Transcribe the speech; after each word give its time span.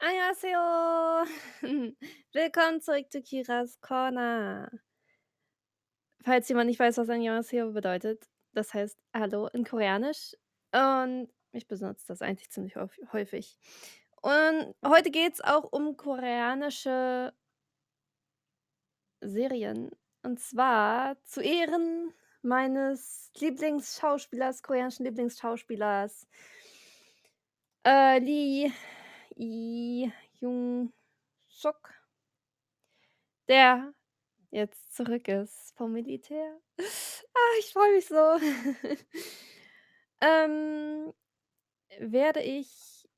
Annyeonghaseyo. 0.00 1.26
Willkommen 2.32 2.80
zurück 2.80 3.10
zu 3.10 3.20
Kiras 3.20 3.80
Corner. 3.80 4.70
Falls 6.22 6.48
jemand 6.48 6.68
nicht 6.68 6.78
weiß, 6.78 6.98
was 6.98 7.08
Annyeonghaseyo 7.08 7.72
bedeutet, 7.72 8.28
das 8.52 8.72
heißt 8.74 8.96
„Hallo“ 9.12 9.48
in 9.48 9.64
Koreanisch 9.64 10.36
und 10.72 11.28
ich 11.50 11.66
benutze 11.66 12.06
das 12.06 12.22
eigentlich 12.22 12.48
ziemlich 12.50 12.76
häuf 12.76 12.96
häufig. 13.12 13.58
Und 14.22 14.72
heute 14.86 15.10
geht's 15.10 15.40
auch 15.40 15.64
um 15.72 15.96
koreanische 15.96 17.32
Serien. 19.20 19.90
Und 20.22 20.38
zwar 20.38 21.16
zu 21.24 21.40
Ehren 21.40 22.12
meines 22.42 23.32
Lieblingsschauspielers, 23.38 24.62
koreanischen 24.62 25.06
Lieblingsschauspielers, 25.06 26.28
äh, 27.84 28.18
Lee 28.20 28.70
I-Jung-suk, 29.38 30.92
der 33.48 33.92
jetzt 34.50 34.94
zurück 34.94 35.28
ist 35.28 35.74
vom 35.76 35.92
Militär. 35.92 36.60
Ah, 37.34 37.58
ich 37.60 37.72
freue 37.72 37.94
mich 37.94 38.06
so. 38.06 38.16
Ähm, 40.20 41.12
werde 42.00 42.40
ich 42.42 43.08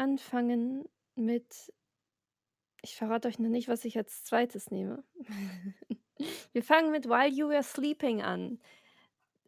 anfangen 0.00 0.88
mit 1.14 1.70
ich 2.82 2.96
verrate 2.96 3.28
euch 3.28 3.38
noch 3.38 3.48
nicht, 3.50 3.68
was 3.68 3.84
ich 3.84 3.96
als 3.96 4.24
Zweites 4.24 4.70
nehme. 4.70 5.04
Wir 6.52 6.62
fangen 6.62 6.90
mit 6.90 7.06
„While 7.08 7.28
You 7.28 7.48
Were 7.48 7.62
Sleeping“ 7.62 8.22
an. 8.22 8.60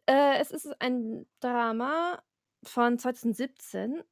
Äh, 0.07 0.39
es 0.39 0.51
ist 0.51 0.67
ein 0.81 1.25
Drama 1.41 2.21
von 2.63 2.99
2017. 2.99 4.03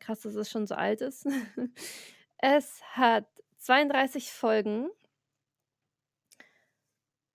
Krass, 0.00 0.22
dass 0.22 0.34
es 0.34 0.50
schon 0.50 0.66
so 0.66 0.74
alt 0.74 1.00
ist. 1.00 1.26
Es 2.42 2.80
hat 2.96 3.26
32 3.58 4.32
Folgen 4.32 4.88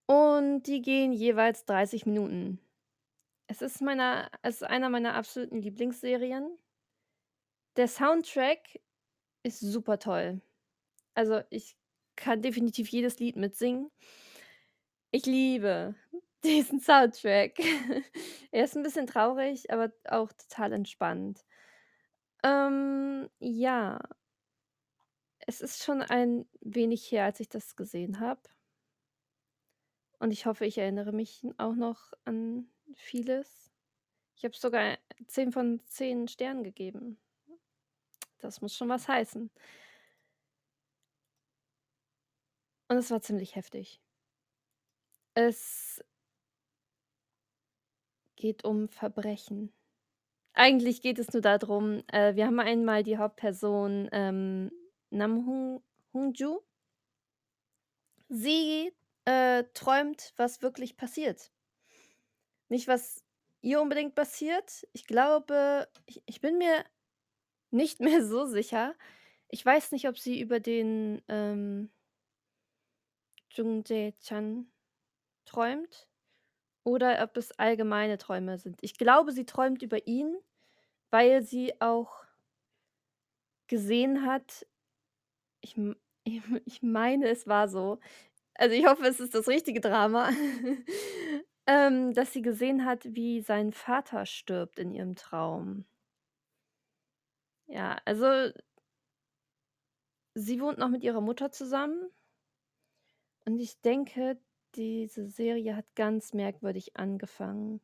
und 0.08 0.64
die 0.64 0.82
gehen 0.82 1.12
jeweils 1.14 1.66
30 1.66 2.06
Minuten. 2.06 2.60
Es 3.48 3.62
ist 3.62 3.82
meiner 3.82 4.30
es 4.44 4.58
ist 4.58 4.64
einer 4.64 4.90
meiner 4.90 5.16
absoluten 5.16 5.62
Lieblingsserien. 5.62 6.58
Der 7.78 7.88
Soundtrack 7.88 8.80
ist 9.44 9.60
super 9.62 10.00
toll. 10.00 10.42
Also, 11.16 11.42
ich 11.52 11.78
kann 12.18 12.42
definitiv 12.44 12.90
jedes 12.90 13.20
Lied 13.20 13.38
mitsingen. 13.38 13.92
Ich 15.12 15.26
liebe 15.26 15.96
diesen 16.44 16.80
Soundtrack. 16.80 17.58
Er 18.52 18.64
ist 18.66 18.76
'n 18.76 18.84
bisschen 18.84 19.08
traurig, 19.08 19.72
aber 19.72 19.92
auch 20.08 20.32
total 20.34 20.74
entspannt. 20.74 21.44
Ähm, 22.46 23.28
ja. 23.40 24.00
Es 25.48 25.62
ist 25.62 25.84
schon 25.84 26.02
ein 26.04 26.48
wenig 26.62 27.12
her, 27.12 27.26
als 27.26 27.40
ich 27.40 27.50
das 27.50 27.76
gesehen 27.76 28.20
habe. 28.20 28.42
Und 30.20 30.32
ich 30.32 30.46
hoffe, 30.46 30.66
ich 30.66 30.78
erinnere 30.78 31.12
mich 31.12 31.44
auch 31.58 31.74
noch 31.76 32.14
an 32.24 32.70
vieles. 32.94 33.72
Ich 34.36 34.44
habe 34.44 34.56
sogar 34.56 34.98
10 35.28 35.52
von 35.52 35.82
10 35.88 36.28
Sternen 36.28 36.64
gegeben. 36.64 37.20
Das 38.38 38.62
muss 38.62 38.76
schon 38.76 38.90
was 38.90 39.08
heißen. 39.08 39.50
Und 42.88 42.98
es 42.98 43.10
war 43.10 43.22
ziemlich 43.22 43.56
heftig. 43.56 44.02
Es 45.34 46.04
geht 48.36 48.64
um 48.64 48.88
Verbrechen. 48.88 49.74
Eigentlich 50.56 51.02
geht 51.02 51.20
es 51.20 51.34
nur 51.34 51.42
da 51.42 51.58
drum 51.58 52.02
äh, 52.08 52.36
wir 52.36 52.46
haben 52.46 52.60
einmal 52.62 53.04
die 53.04 53.18
Hauptperson, 53.18 54.10
ähm, 54.14 54.72
Nam 55.10 55.46
Hung 55.46 55.84
Hong-ju. 56.14 56.60
Sie, 58.30 58.94
äh, 59.26 59.66
träumt, 59.74 60.34
was 60.38 60.62
wirklich 60.62 60.96
passiert. 60.98 61.52
Nicht, 62.70 62.88
was 62.88 63.24
ihr 63.62 63.82
unbedingt 63.82 64.16
passiert. 64.16 64.88
Ich 64.94 65.06
glaube 65.06 65.88
ich 66.06 66.24
ich 66.26 66.42
bin 66.42 66.58
mir 66.58 66.86
nicht 67.72 68.00
mehr 68.02 68.24
so 68.26 68.46
sicher. 68.46 68.96
Ich 69.50 69.66
weiß 69.66 69.92
nicht, 69.92 70.08
ob 70.08 70.18
sie 70.18 70.40
über 70.40 70.60
den, 70.60 71.22
ähm 71.28 71.92
Jung 73.52 73.84
Jae-chan 73.86 74.70
träumt 75.46 76.08
oder 76.86 77.22
ob 77.24 77.38
es 77.38 77.52
allgemeine 77.60 78.20
Träume 78.20 78.60
sind. 78.60 78.78
Ich 78.82 78.98
glaube, 78.98 79.34
sie 79.34 79.46
träumt 79.46 79.84
über 79.84 80.08
ihn, 80.08 80.38
weil 81.12 81.44
sie 81.44 81.82
auch 81.82 82.26
gesehen 83.68 84.26
hat 84.26 84.66
ich 85.62 85.76
ich 86.66 86.82
meine, 86.84 87.30
es 87.30 87.48
war 87.48 87.68
so. 87.68 88.00
Also, 88.56 88.76
ich 88.76 88.86
hoffe, 88.88 89.06
es 89.08 89.20
ist 89.20 89.36
das 89.36 89.48
richtige 89.50 89.82
Drama, 89.82 90.32
ähm, 91.68 92.14
dass 92.14 92.34
sie 92.34 92.42
gesehen 92.42 92.86
hat, 92.86 93.06
wie 93.16 93.42
sein 93.42 93.74
Vater 93.74 94.26
stirbt 94.26 94.80
in 94.80 94.92
ihrem 94.94 95.16
Traum. 95.16 95.86
Ja, 97.68 97.98
also 98.06 98.52
sie 100.34 100.62
wohnt 100.62 100.78
noch 100.78 100.88
mit 100.90 101.04
ihrer 101.04 101.20
Mutter 101.20 101.52
zusammen 101.52 102.10
und 103.46 103.60
ich 103.60 103.80
denke, 103.82 104.38
diese 104.76 105.28
Serie 105.28 105.76
hat 105.76 105.86
ganz 105.96 106.34
merkwürdig 106.34 106.96
angefangen. 106.98 107.82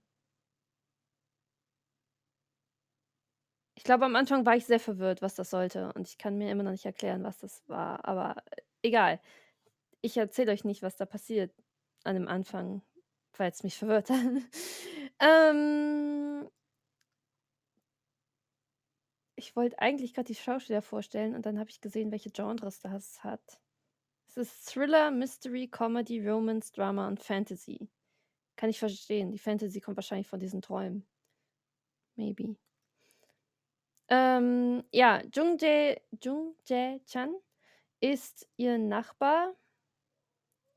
Ich 3.76 3.84
glaube, 3.84 4.06
am 4.06 4.16
Anfang 4.16 4.46
war 4.46 4.56
ich 4.56 4.66
sehr 4.66 4.80
verwirrt, 4.80 5.22
was 5.22 5.36
das 5.36 5.50
sollte 5.50 5.92
und 5.94 6.08
ich 6.08 6.18
kann 6.18 6.38
mir 6.38 6.52
immer 6.52 6.64
noch 6.64 6.72
nicht 6.72 6.86
erklären, 6.86 7.24
was 7.24 7.40
das 7.40 7.64
war, 7.68 8.06
aber 8.06 8.36
egal. 8.84 9.20
Ich 10.02 10.18
erzähle 10.18 10.52
euch 10.54 10.66
nicht, 10.66 10.84
was 10.84 10.98
da 10.98 11.06
passiert 11.06 11.52
an 12.04 12.16
dem 12.16 12.28
Anfang, 12.28 12.82
weil's 13.38 13.64
mich 13.64 13.78
verwirrt 13.78 14.10
hat. 14.10 14.20
Ähm 15.24 16.50
ich 19.36 19.56
wollte 19.56 19.80
eigentlich 19.80 20.14
grad 20.14 20.30
die 20.30 20.36
Schauspieler 20.36 20.82
vorstellen 20.82 21.36
und 21.36 21.46
dann 21.46 21.60
habe 21.60 21.70
ich 21.70 21.82
gesehen, 21.82 22.12
welche 22.12 22.32
Genres 22.32 22.80
das 22.80 23.24
hat. 23.24 23.60
Es 24.34 24.38
ist 24.38 24.74
Thriller, 24.74 25.12
Mystery, 25.12 25.68
Comedy, 25.68 26.26
Romance, 26.26 26.72
Drama 26.72 27.06
und 27.10 27.20
Fantasy. 27.20 27.90
Kann 28.56 28.70
ich 28.70 28.80
verstehen. 28.80 29.30
Die 29.30 29.38
Fantasy 29.38 29.82
kommt 29.82 29.98
wahrscheinlich 29.98 30.28
von 30.28 30.40
diesen 30.40 30.62
Träumen. 30.62 31.06
Maybe. 32.16 32.56
Ähm, 34.08 34.86
ja, 34.94 35.22
Jung 35.34 35.58
Jae 35.58 36.02
Jung 36.24 36.56
Jae-chan 36.66 37.36
ist 38.00 38.48
ihr 38.56 38.78
Nachbar. 38.78 39.54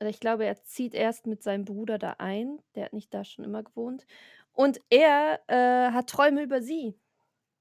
Oder 0.00 0.10
ich 0.10 0.18
glaube, 0.18 0.46
er 0.46 0.60
zieht 0.64 0.94
erst 0.94 1.26
mit 1.28 1.44
seinem 1.44 1.64
Bruder 1.64 1.98
da 1.98 2.16
ein. 2.18 2.60
Der 2.74 2.86
hat 2.86 2.92
nicht 2.92 3.14
da 3.14 3.22
schon 3.22 3.44
immer 3.44 3.62
gewohnt. 3.62 4.04
Und 4.52 4.80
er, 4.90 5.40
äh, 5.46 5.92
hat 5.92 6.10
Träume 6.10 6.42
über 6.42 6.60
sie, 6.60 6.98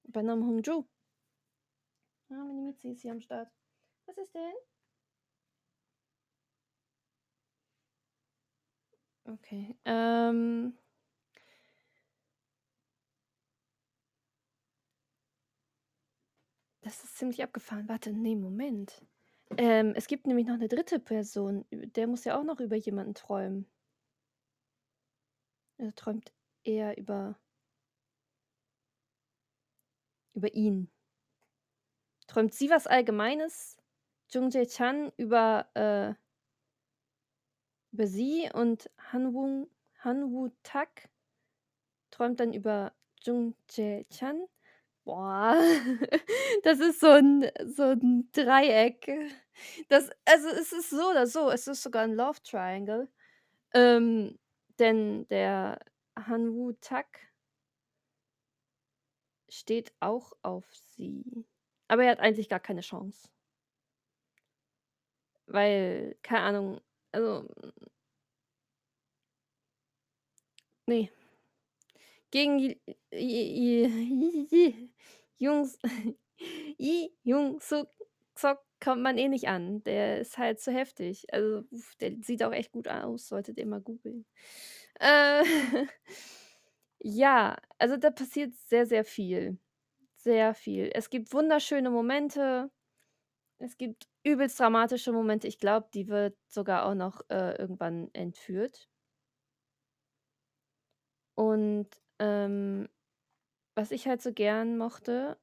über 0.05 0.23
Nam 0.23 0.43
Hong-ju. 0.47 0.85
Ah, 2.31 2.33
meine 2.33 2.61
Miezi 2.61 2.89
ist 2.89 3.01
hier 3.03 3.11
am 3.11 3.21
Start. 3.21 3.51
Was 4.07 4.17
ist 4.17 4.33
denn? 4.33 4.72
Okay, 9.27 9.75
ähm 9.85 10.73
Das 16.83 17.01
ist 17.03 17.17
ziemlich 17.17 17.41
abgefahren. 17.41 17.87
Warte, 17.87 18.11
ne, 18.11 18.35
Moment. 18.35 19.01
Ähm, 19.57 19.93
es 19.95 20.07
gibt 20.07 20.27
nämlich 20.27 20.47
noch 20.47 20.57
'ne 20.57 20.67
dritte 20.67 20.99
Person. 20.99 21.65
Der 21.71 22.07
muss 22.07 22.25
ja 22.25 22.37
auch 22.39 22.43
noch 22.43 22.59
über 22.59 22.75
jemanden 22.75 23.13
träumen. 23.13 23.65
Er 25.79 25.93
träumt 25.95 26.31
eher 26.63 26.97
über 26.97 27.35
über 30.35 30.53
ihn. 30.53 30.87
Träumt 32.29 32.53
sie 32.53 32.69
was 32.69 32.87
Allgemeines, 32.87 33.77
Jung 34.31 34.49
Jae-chan 34.49 35.11
über, 35.17 35.67
äh 35.75 36.13
über 37.93 38.07
sie 38.07 38.49
und 38.53 38.89
Han 39.13 39.33
Wung 39.33 39.69
Han 40.03 40.31
Woo-tak 40.31 41.09
träumt 42.13 42.39
dann 42.39 42.53
über 42.53 42.93
Jung 43.23 43.55
Jae-chan. 43.71 44.45
Boah, 45.05 45.55
das 46.63 46.79
ist 46.79 46.99
so 47.01 47.07
'n 47.09 47.49
so 47.65 47.83
'n 47.91 48.29
Dreieck. 48.33 49.07
Das 49.89 50.09
also, 50.25 50.49
es 50.49 50.73
ist 50.73 50.89
so 50.91 51.09
oder 51.11 51.27
so. 51.27 51.49
Es 51.51 51.67
ist 51.67 51.83
sogar 51.83 52.03
'n 52.05 52.13
Love 52.15 52.39
Triangle. 52.43 53.09
Ähm, 53.73 54.39
denn 54.79 55.27
der 55.29 55.79
Han 56.17 56.53
Woo-tak 56.55 57.07
steht 59.49 59.93
auch 59.99 60.33
auf 60.41 60.65
sie. 60.95 61.45
Aber 61.87 62.03
er 62.03 62.11
hat 62.11 62.19
eigentlich 62.19 62.49
gar 62.49 62.59
keine 62.59 62.81
Chance. 62.81 63.27
Weil, 65.47 66.15
keine 66.23 66.41
Ahnung, 66.43 66.81
also 67.13 67.47
Ne. 70.87 71.09
Gegen 72.31 72.75
Jungs 75.37 75.77
Sok 78.35 78.59
kommt 78.83 79.01
man 79.03 79.17
eh 79.17 79.27
nicht 79.29 79.47
an. 79.47 79.83
Der 79.83 80.19
ist 80.19 80.37
halt 80.37 80.59
zu 80.59 80.71
heftig. 80.73 81.25
Also, 81.31 81.63
der 82.01 82.13
sieht 82.21 82.43
auch 82.43 82.51
echt 82.51 82.71
gut 82.71 82.87
aus, 82.87 83.27
solltet 83.27 83.57
ihr 83.59 83.65
mal 83.67 83.79
googeln. 83.81 84.25
Äh, 84.99 85.43
ja, 86.99 87.57
also 87.77 87.97
da 87.97 88.11
passiert 88.11 88.53
sehr, 88.55 88.85
sehr 88.85 89.03
viel. 89.05 89.57
Sehr 90.17 90.53
viel. 90.55 90.91
Es 90.93 91.09
gibt 91.09 91.33
wunderschöne 91.33 91.89
Momente. 91.91 92.71
Es 93.63 93.77
gibt 93.77 94.07
übelst 94.23 94.59
dramatische 94.59 95.13
Momente. 95.13 95.47
Ich 95.47 95.57
glaube, 95.57 95.87
die 95.93 96.09
wird 96.09 96.35
sogar 96.49 96.85
auch 96.85 96.95
noch, 96.95 97.21
äh, 97.29 97.55
irgendwann 97.57 98.09
entführt. 98.13 98.87
Und, 101.37 101.87
ähm, 102.19 102.87
was 103.75 103.91
ich 103.91 104.07
halt 104.07 104.21
so 104.21 104.33
gern 104.33 104.77
mochte 104.77 105.37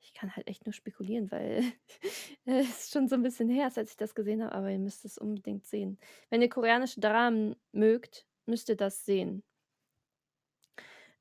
ich 0.00 0.12
kann 0.14 0.34
halt 0.34 0.48
echt 0.48 0.66
nur 0.66 0.72
spekulieren, 0.72 1.30
weil 1.30 1.62
es 2.44 2.68
ist 2.86 2.92
schon 2.92 3.08
so 3.08 3.14
'n 3.16 3.22
bisschen 3.22 3.48
her, 3.48 3.70
seit 3.70 3.88
ich 3.88 3.96
das 3.96 4.14
gesehen 4.14 4.42
habe, 4.42 4.54
aber 4.54 4.70
ihr 4.70 4.78
müsst 4.78 5.04
es 5.04 5.16
unbedingt 5.18 5.66
sehen. 5.66 5.98
Wenn 6.30 6.42
ihr 6.42 6.48
koreanische 6.48 7.00
Dramen 7.00 7.54
mögt, 7.72 8.26
müsst 8.46 8.68
ihr 8.68 8.76
das 8.76 9.04
sehen. 9.04 9.44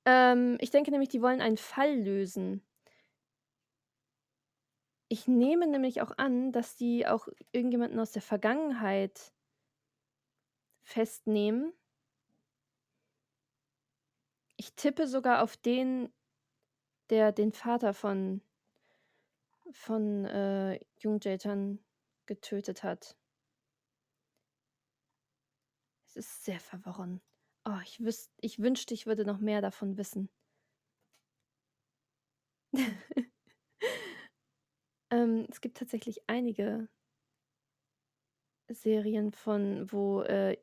Ähm, 0.06 0.58
ich 0.60 0.72
denke 0.72 0.92
nämlich, 0.92 1.10
die 1.10 1.22
wollen 1.22 1.42
einen 1.42 1.58
Fall 1.58 1.96
lösen. 2.00 2.64
Ich 5.12 5.28
nehme 5.28 5.68
nämlich 5.68 6.02
auch 6.02 6.18
an, 6.18 6.54
dass 6.54 6.78
die 6.78 7.06
auch 7.06 7.28
irgendjemanden 7.52 8.00
aus 8.00 8.14
der 8.14 8.22
Vergangenheit 8.22 9.34
festnehmen. 10.84 11.74
Ich 14.56 14.74
tippe 14.76 15.08
sogar 15.08 15.44
auf 15.44 15.58
den, 15.58 16.14
der 17.10 17.34
den 17.34 17.52
Vater 17.52 17.94
von 17.94 18.42
von, 19.72 20.24
äh, 20.24 20.80
Jung 21.00 21.20
getötet 22.26 22.84
hat. 22.84 23.18
Es 26.08 26.16
ist 26.16 26.46
sehr 26.46 26.62
verworren. 26.62 27.20
Oh, 27.66 27.80
ich 27.84 28.00
wüs 28.00 28.32
ich 28.40 28.60
wünschte, 28.60 28.94
ich 28.94 29.06
würde 29.08 29.26
noch 29.26 29.40
mehr 29.40 29.60
davon 29.60 29.98
wissen. 29.98 30.30
Ähm, 35.12 35.46
es 35.52 35.62
gibt 35.62 35.78
tatsächlich 35.78 36.22
einige 36.28 36.88
Serien 38.72 39.32
von 39.34 39.92
wo, 39.92 40.22
äh 40.24 40.58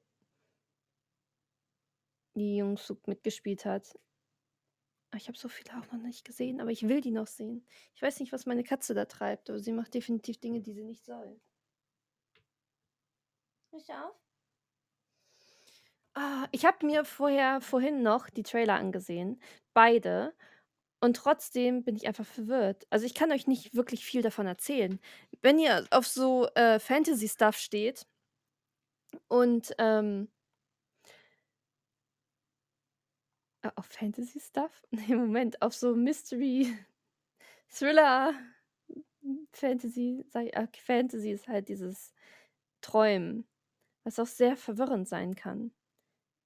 Lee 2.34 2.56
Jung-suk 2.56 3.06
mitgespielt 3.06 3.66
hat. 3.66 3.94
Ah, 5.12 5.16
ich 5.18 5.28
habe 5.28 5.36
so 5.38 5.48
viele 5.48 5.72
auch 5.78 5.90
noch 5.92 6.00
nicht 6.02 6.24
gesehen, 6.24 6.60
aber 6.62 6.70
ich 6.70 6.86
will 6.88 7.00
die 7.02 7.10
noch 7.10 7.26
sehen. 7.26 7.66
Ich 7.94 8.00
weiß 8.02 8.20
nicht, 8.20 8.32
was 8.32 8.44
meine 8.46 8.62
Katze 8.64 8.94
da 8.94 9.04
treibt, 9.06 9.48
aber 9.50 9.58
sie 9.58 9.72
macht 9.72 9.92
definitiv 9.94 10.38
Dinge, 10.38 10.60
die 10.62 10.72
sie 10.74 10.84
nicht 10.84 11.04
soll. 11.04 11.40
Hörst 13.72 13.88
du 13.88 13.92
auf? 13.94 14.14
Ah, 16.14 16.48
ich 16.52 16.64
habe 16.66 16.84
mir 16.86 17.04
vorher 17.04 17.60
vorhin 17.60 18.02
noch 18.02 18.28
die 18.30 18.42
Trailer 18.42 18.74
angesehen, 18.74 19.40
beide, 19.74 20.34
und 21.00 21.16
trotzdem 21.16 21.84
bin 21.84 21.96
ich 21.96 22.06
einfach 22.08 22.26
verwirrt. 22.26 22.86
Also, 22.90 23.06
ich 23.06 23.14
kann 23.14 23.32
euch 23.32 23.46
nicht 23.46 23.74
wirklich 23.74 24.04
viel 24.04 24.22
davon 24.22 24.46
erzählen. 24.46 24.98
Wenn 25.42 25.58
ihr 25.58 25.86
auf 25.90 26.06
so, 26.06 26.48
äh, 26.54 26.78
Fantasy-Stuff 26.80 27.56
steht 27.58 28.06
und, 29.28 29.74
ähm 29.78 30.28
Äh, 33.62 33.70
auf 33.76 33.86
Fantasy-Stuff? 33.86 34.84
Ne, 34.90 35.16
Moment, 35.16 35.60
auf 35.62 35.74
so 35.74 35.94
Mystery, 35.94 36.76
Thriller, 37.68 38.34
Fantasy, 39.52 40.24
sage 40.28 40.48
ich 40.48 40.56
ah, 40.56 40.68
Fantasy 40.76 41.30
ist 41.32 41.48
halt 41.48 41.68
dieses 41.68 42.12
Träumen, 42.80 43.46
was 44.04 44.18
auch 44.18 44.26
sehr 44.26 44.56
verwirrend 44.56 45.08
sein 45.08 45.34
kann. 45.34 45.72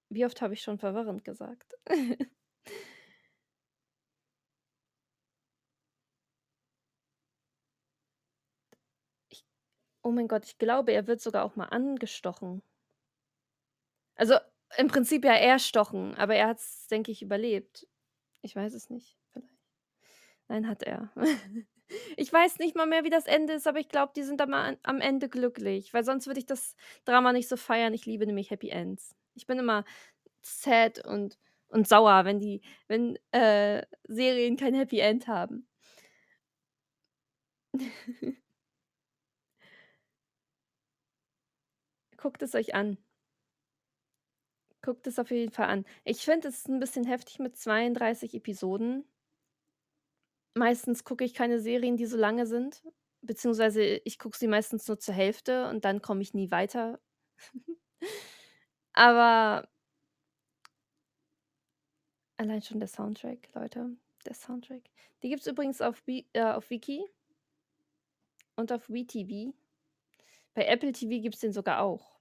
Wie 0.09 0.25
oft 0.25 0.41
habe 0.41 0.53
ich 0.55 0.61
schon 0.63 0.79
verwirrend 0.79 1.23
gesagt? 1.25 1.75
oh 10.03 10.11
mein 10.11 10.27
Gott, 10.27 10.45
ich 10.45 10.57
glaube, 10.59 10.91
er 10.93 11.07
wird 11.07 11.21
sogar 11.21 11.43
auch 11.45 11.55
mal 11.55 11.65
angestochen. 11.65 12.61
Also, 14.15 14.35
im 14.77 14.87
Prinzip 14.87 15.23
ja 15.25 15.33
erstochen, 15.33 16.15
aber 16.15 16.35
er 16.35 16.47
hat's, 16.47 16.87
denke 16.87 17.11
ich, 17.11 17.21
überlebt. 17.21 17.87
Ich 18.41 18.55
weiß 18.55 18.73
es 18.73 18.89
nicht, 18.89 19.17
vielleicht. 19.31 19.53
Nein, 20.47 20.67
hat 20.67 20.83
er. 20.83 21.11
Ich 22.17 22.33
weiß 22.33 22.57
nicht 22.59 22.75
mal 22.75 22.87
mehr, 22.87 23.03
wie 23.03 23.11
das 23.11 23.27
Ende 23.27 23.53
ist, 23.53 23.67
aber 23.67 23.79
ich 23.79 23.89
glaube, 23.89 24.13
die 24.15 24.23
sind 24.23 24.41
am 24.41 24.53
am 24.53 25.01
Ende 25.01 25.29
glücklich, 25.29 25.93
weil 25.93 26.03
sonst 26.03 26.25
würde 26.27 26.39
ich 26.39 26.47
das 26.47 26.75
Drama 27.05 27.33
nicht 27.33 27.47
so 27.47 27.57
feiern. 27.57 27.93
Ich 27.93 28.05
liebe 28.07 28.25
nämlich 28.25 28.49
Happy 28.51 28.69
Ends. 28.69 29.15
Ich 29.35 29.45
bin 29.47 29.59
immer 29.59 29.85
sad 30.41 31.05
und 31.05 31.37
und 31.69 31.87
sauer, 31.87 32.25
wenn 32.25 32.39
die 32.39 32.61
wenn, 32.87 33.19
äh, 33.31 33.85
Serien 34.07 34.57
kein 34.57 34.73
Happy 34.75 34.99
End 34.99 35.27
haben. 35.27 35.67
Guckt 42.23 42.41
es 42.41 42.55
euch 42.55 42.73
an. 42.73 42.97
Guckt 44.83 45.07
es 45.07 45.17
auf 45.17 45.31
jeden 45.31 45.51
Fall 45.51 45.65
an. 45.67 45.83
Ich 46.03 46.23
finde, 46.23 46.47
es 46.49 46.57
ist 46.59 46.69
'n 46.69 46.79
bisschen 46.79 47.05
heftig 47.05 47.39
mit 47.39 47.57
32 47.57 48.35
Episoden. 48.35 49.03
Meistens 50.55 51.03
gucke 51.03 51.23
ich 51.23 51.33
keine 51.33 51.59
Serien, 51.59 51.97
die 51.97 52.05
so 52.05 52.17
lange 52.17 52.45
sind, 52.45 52.83
beziehungsweise 53.21 53.83
ich 53.83 54.19
gucke 54.19 54.37
sie 54.37 54.47
meistens 54.47 54.87
nur 54.87 54.99
zur 54.99 55.13
Hälfte 55.15 55.67
und 55.69 55.83
dann 55.85 56.01
komme 56.01 56.21
ich 56.21 56.33
nie 56.33 56.51
weiter. 56.51 56.99
Aber 58.93 59.67
allein 62.37 62.61
schon 62.61 62.79
der 62.79 62.87
Soundtrack, 62.87 63.49
Leute, 63.53 63.89
der 64.25 64.33
Soundtrack. 64.35 64.83
Die 65.23 65.29
gibt's 65.29 65.47
übrigens 65.47 65.81
auf 65.81 66.05
Wi 66.07 66.25
äh, 66.33 66.43
auf 66.43 66.69
Viki 66.69 67.03
und 68.55 68.71
auf 68.71 68.89
WeTV. 68.89 69.53
Bei 70.55 70.65
Apple 70.65 70.93
TV 70.93 71.21
gibt's 71.21 71.41
den 71.41 71.53
sogar 71.53 71.81
auch. 71.81 72.12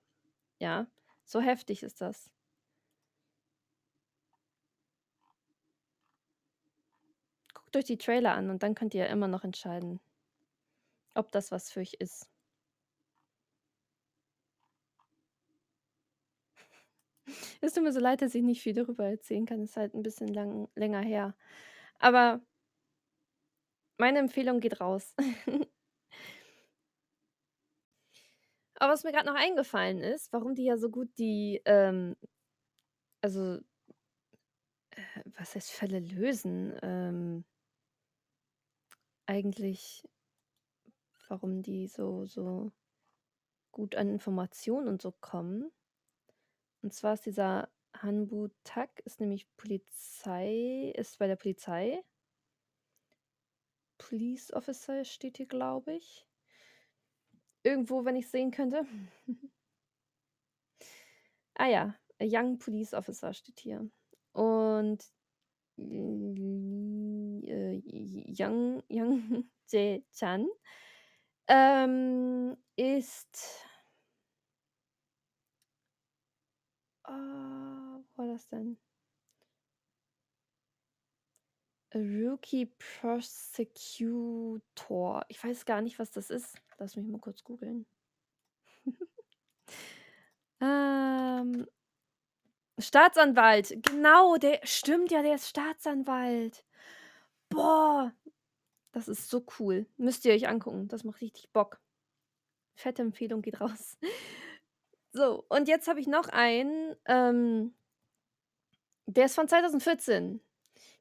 Ja, 0.63 0.87
so 1.25 1.41
heftig 1.43 1.83
ist 1.83 2.01
das. 2.01 2.31
Guckt 7.55 7.75
euch 7.77 7.85
die 7.87 7.97
Trailer 7.97 8.35
an 8.35 8.51
und 8.51 8.63
dann 8.63 8.75
könnt 8.75 8.93
ihr 8.93 9.07
immer 9.09 9.27
noch 9.27 9.43
entscheiden, 9.43 10.01
ob 11.15 11.33
das 11.33 11.51
was 11.51 11.71
für 11.73 11.81
euch 11.81 11.95
ist. 12.01 12.29
Es 17.61 17.75
tut 17.75 17.83
mir 17.85 17.93
so 17.93 18.01
leid, 18.01 18.23
dass 18.23 18.35
ich 18.35 18.43
nicht 18.43 18.63
viel 18.63 18.75
darüber 18.75 19.05
erzählen 19.07 19.47
kann. 19.47 19.63
Ist 19.63 19.77
halt 19.77 19.95
'n 19.95 20.03
bisschen 20.03 20.29
lang 20.29 20.69
länger 20.75 21.01
her. 21.01 21.35
Aber 21.99 22.41
meine 23.99 24.19
Empfehlung 24.19 24.61
geht 24.61 24.81
raus. 24.81 25.15
Aber 28.83 28.95
was 28.95 29.05
mir 29.05 29.13
grad 29.13 29.27
noch 29.27 29.37
eingefallen 29.37 30.01
ist, 30.01 30.33
warum 30.33 30.57
die 30.57 30.65
ja 30.65 30.77
so 30.77 30.91
gut 30.91 31.17
die, 31.17 31.63
ähm 31.67 32.17
also 33.21 33.59
äh, 34.91 35.23
was 35.37 35.55
heißt 35.55 35.71
Fälle 35.71 36.01
lösen? 36.01 36.77
Ähm 36.83 37.45
eigentlich 39.27 40.03
warum 41.29 41.63
die 41.63 41.87
so 41.87 42.27
so 42.27 42.73
gut 43.71 43.95
an 43.95 44.09
Informationen 44.09 44.89
und 44.89 45.01
so 45.01 45.13
kommen. 45.13 45.71
Und 46.83 46.93
zwar 46.93 47.15
ist 47.15 47.25
dieser 47.25 47.69
Han 47.95 48.27
Bu-tak 48.27 48.99
ist 49.05 49.21
nämlich 49.21 49.47
Polizei 49.57 50.93
ist 50.97 51.21
bei 51.21 51.29
der 51.29 51.37
Polizei. 51.37 52.03
Police 53.97 54.53
Officer 54.53 55.05
steht 55.05 55.37
hier, 55.37 55.47
glaube 55.47 55.95
ich. 55.95 56.27
Irgendwo, 57.65 58.05
wenn 58.05 58.17
ich's 58.17 58.31
sehen 58.33 58.51
könnte. 58.51 58.85
Ah 61.59 61.67
ja, 61.69 61.95
a 62.21 62.25
Young 62.25 62.59
Police 62.59 62.95
Officer 62.95 63.33
steht 63.35 63.61
hier. 63.61 63.89
Und 64.33 65.05
äh, 65.79 67.83
Young 68.39 68.83
Young 68.91 69.45
Jae-chan, 69.71 70.47
ähm, 71.49 72.57
ist 72.77 73.67
ah, 77.05 78.01
wo 78.17 78.23
war 78.23 78.27
das 78.29 78.49
denn? 78.49 78.77
A 81.82 81.82
Rookie 81.95 82.67
Prosecutor. 83.01 84.63
Ich 85.29 85.43
weiß 85.43 85.65
gar 85.65 85.83
nicht, 85.83 85.99
was 85.99 86.11
das 86.11 86.31
ist. 86.31 86.57
Lass 86.79 86.97
mich 86.97 87.07
mal 87.07 87.21
kurz 87.21 87.45
googeln. 87.45 87.87
Ähm 90.61 91.67
Staatsanwalt, 92.79 93.83
genau, 93.83 94.37
der 94.37 94.61
stimmt 94.65 95.11
ja, 95.13 95.23
der 95.23 95.35
ist 95.37 95.49
Staatsanwalt. 95.49 96.65
Boah, 97.51 98.13
Das 98.93 99.09
ist 99.09 99.31
so 99.31 99.45
cool. 99.59 99.87
Müsst 99.99 100.25
ihr 100.25 100.35
euch 100.35 100.49
angucken. 100.49 100.89
Das 100.89 101.05
macht 101.05 101.21
richtig 101.23 101.51
Bock. 101.53 101.81
Fette 102.77 103.03
Empfehlung 103.03 103.43
geht 103.43 103.61
raus. 103.61 103.99
So, 105.15 105.45
und 105.51 105.69
jetzt 105.69 105.89
habe 105.89 106.01
ich 106.01 106.07
noch 106.07 106.29
einen, 106.31 106.97
ähm 107.07 107.75
der 109.07 109.27
ist 109.27 109.35
von 109.35 109.49
2014. 109.49 110.41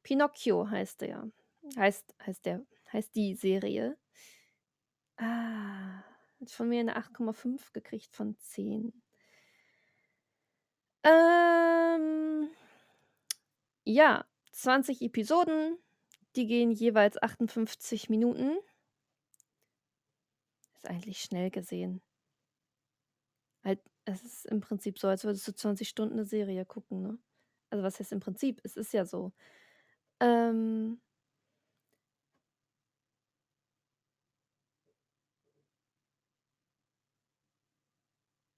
Pinocchio 0.05 0.69
heißt 0.69 1.01
der. 1.01 1.29
Heißt 1.77 2.15
heißt 2.25 2.45
der 2.45 2.65
heißt 2.91 3.15
die 3.15 3.35
Serie. 3.35 3.97
Ah, 5.19 6.03
hat 6.39 6.49
von 6.51 6.69
mir 6.69 6.83
'ne 6.83 6.95
8,5 6.95 7.71
gekriegt 7.73 8.13
von 8.15 8.35
10. 8.39 9.01
Ähm, 11.03 12.49
ja, 13.85 14.25
20 14.51 15.01
Episoden, 15.01 15.77
die 16.35 16.47
gehen 16.47 16.71
jeweils 16.71 17.21
58 17.21 18.09
Minuten. 18.09 18.57
Ist 20.83 20.89
eigentlich 20.89 21.19
schnell 21.21 21.51
gesehen. 21.51 22.01
Halt, 23.65 23.79
es 24.05 24.23
ist 24.23 24.45
im 24.47 24.61
Prinzip 24.61 24.97
so, 24.99 25.07
als 25.07 25.23
würdest 25.23 25.47
du 25.47 25.53
20 25.55 25.89
Stunden 25.89 26.15
'ne 26.15 26.25
Serie 26.25 26.65
gucken, 26.65 27.01
ne? 27.03 27.17
Also, 27.69 27.83
was 27.83 27.99
heißt 27.99 28.11
im 28.11 28.19
Prinzip? 28.19 28.59
Es 28.63 28.75
ist 28.77 28.93
ja 28.93 29.05
so. 29.05 29.31
Ähm 30.21 31.01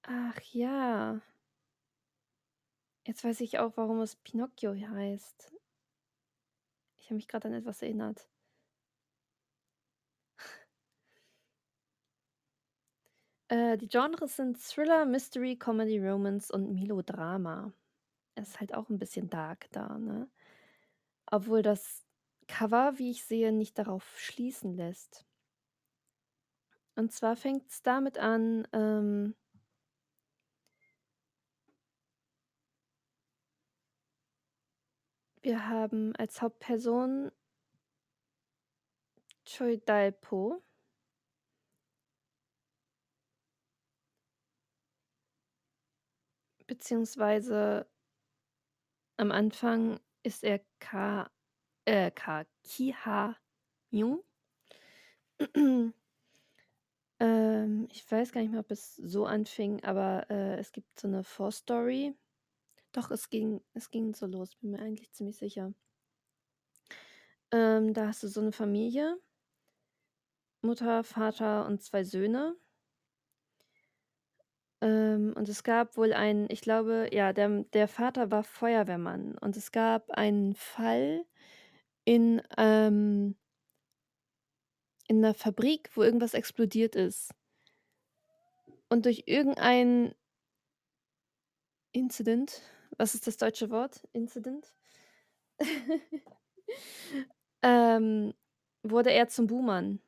Ach 0.07 0.39
ja. 0.53 1.19
Jetzt 3.05 3.23
weiß 3.25 3.41
ich 3.41 3.59
auch, 3.59 3.75
warum 3.75 3.99
es 3.99 4.15
Pinocchio 4.15 4.73
heißt. 4.75 5.53
Ich 6.99 7.05
habe 7.05 7.15
mich 7.15 7.27
grad 7.27 7.45
an 7.45 7.53
etwas 7.53 7.81
erinnert. 7.81 8.27
Äh, 13.51 13.77
die 13.77 13.87
Genres 13.87 14.35
sind 14.37 14.57
Thriller, 14.61 15.05
Mystery, 15.05 15.55
Comedy, 15.57 15.99
Romance 15.99 16.51
und 16.51 16.73
Melodrama. 16.73 17.73
Ist 18.35 18.59
halt 18.59 18.73
auch 18.75 18.89
'n 18.89 18.99
bisschen 18.99 19.29
dark 19.29 19.67
da, 19.71 19.97
ne? 19.99 20.29
Obwohl 21.33 21.63
das 21.63 22.05
Cover, 22.47 22.99
wie 22.99 23.09
ich 23.09 23.25
sehe, 23.25 23.51
nicht 23.51 23.79
darauf 23.79 24.19
schließen 24.19 24.75
lässt. 24.75 25.25
Und 26.95 27.11
zwar 27.11 27.35
fängt's 27.35 27.81
damit 27.81 28.19
an, 28.19 28.67
ähm 28.71 29.35
wir 35.41 35.67
haben 35.67 36.15
als 36.17 36.39
Hauptperson 36.39 37.31
Choi 39.43 39.77
Dal-po. 39.77 40.61
Beziehungsweise 46.67 47.89
am 49.17 49.31
Anfang 49.31 49.99
ist 50.23 50.43
er 50.43 50.61
Ka 50.79 51.29
äh, 51.85 52.11
Ka 52.11 52.45
Ki 52.63 52.93
Ha-myung. 52.93 54.23
Ähm, 57.19 57.87
ich 57.91 58.09
weiß 58.11 58.31
gar 58.31 58.41
nicht 58.41 58.51
mehr, 58.51 58.59
ob 58.61 58.71
es 58.71 58.95
so 58.95 59.25
anfing, 59.25 59.83
aber, 59.83 60.29
äh, 60.29 60.57
es 60.59 60.71
gibt 60.71 60.99
so 60.99 61.07
'ne 61.07 61.23
Vorstory. 61.23 62.15
Doch, 62.93 63.11
es 63.11 63.29
ging 63.29 63.61
es 63.73 63.91
ging 63.91 64.15
so 64.15 64.27
los, 64.27 64.55
bin 64.57 64.71
mir 64.71 64.79
eigentlich 64.81 65.11
ziemlich 65.13 65.37
sicher. 65.37 65.73
Ähm, 67.53 67.93
da 67.93 68.07
hast 68.07 68.23
du 68.23 68.27
so 68.27 68.41
'ne 68.41 68.51
Familie 68.51 69.17
Mutter, 70.65 71.03
Vater 71.03 71.65
und 71.65 71.81
2 71.83 72.05
Söhne. 72.05 72.55
Ähm, 74.83 75.33
und 75.37 75.47
es 75.47 75.63
gab 75.63 75.95
wohl 75.97 76.11
einen 76.13 76.47
ich 76.49 76.59
glaube, 76.61 77.07
ja, 77.13 77.31
der 77.33 77.63
der 77.73 77.87
Vater 77.87 78.31
war 78.31 78.43
Feuerwehrmann 78.43 79.37
und 79.39 79.55
es 79.55 79.71
gab 79.71 80.11
einen 80.11 80.55
Fall 80.55 81.25
in, 82.05 82.41
ähm 82.57 83.35
in 85.09 85.19
'ner 85.21 85.33
Fabrik, 85.33 85.89
wo 85.95 86.03
irgendwas 86.03 86.33
explodiert 86.33 86.95
ist. 86.95 87.33
Und 88.91 89.05
durch 89.05 89.23
irgendein 89.25 90.13
Incident 91.95 92.61
was 92.97 93.15
ist 93.15 93.25
das 93.27 93.37
deutsche 93.37 93.69
Wort? 93.71 94.07
Incident? 94.13 94.73
Ähm, 97.63 98.33
wurde 98.83 99.11
er 99.13 99.29
zum 99.29 99.47
Buhmann. 99.47 99.99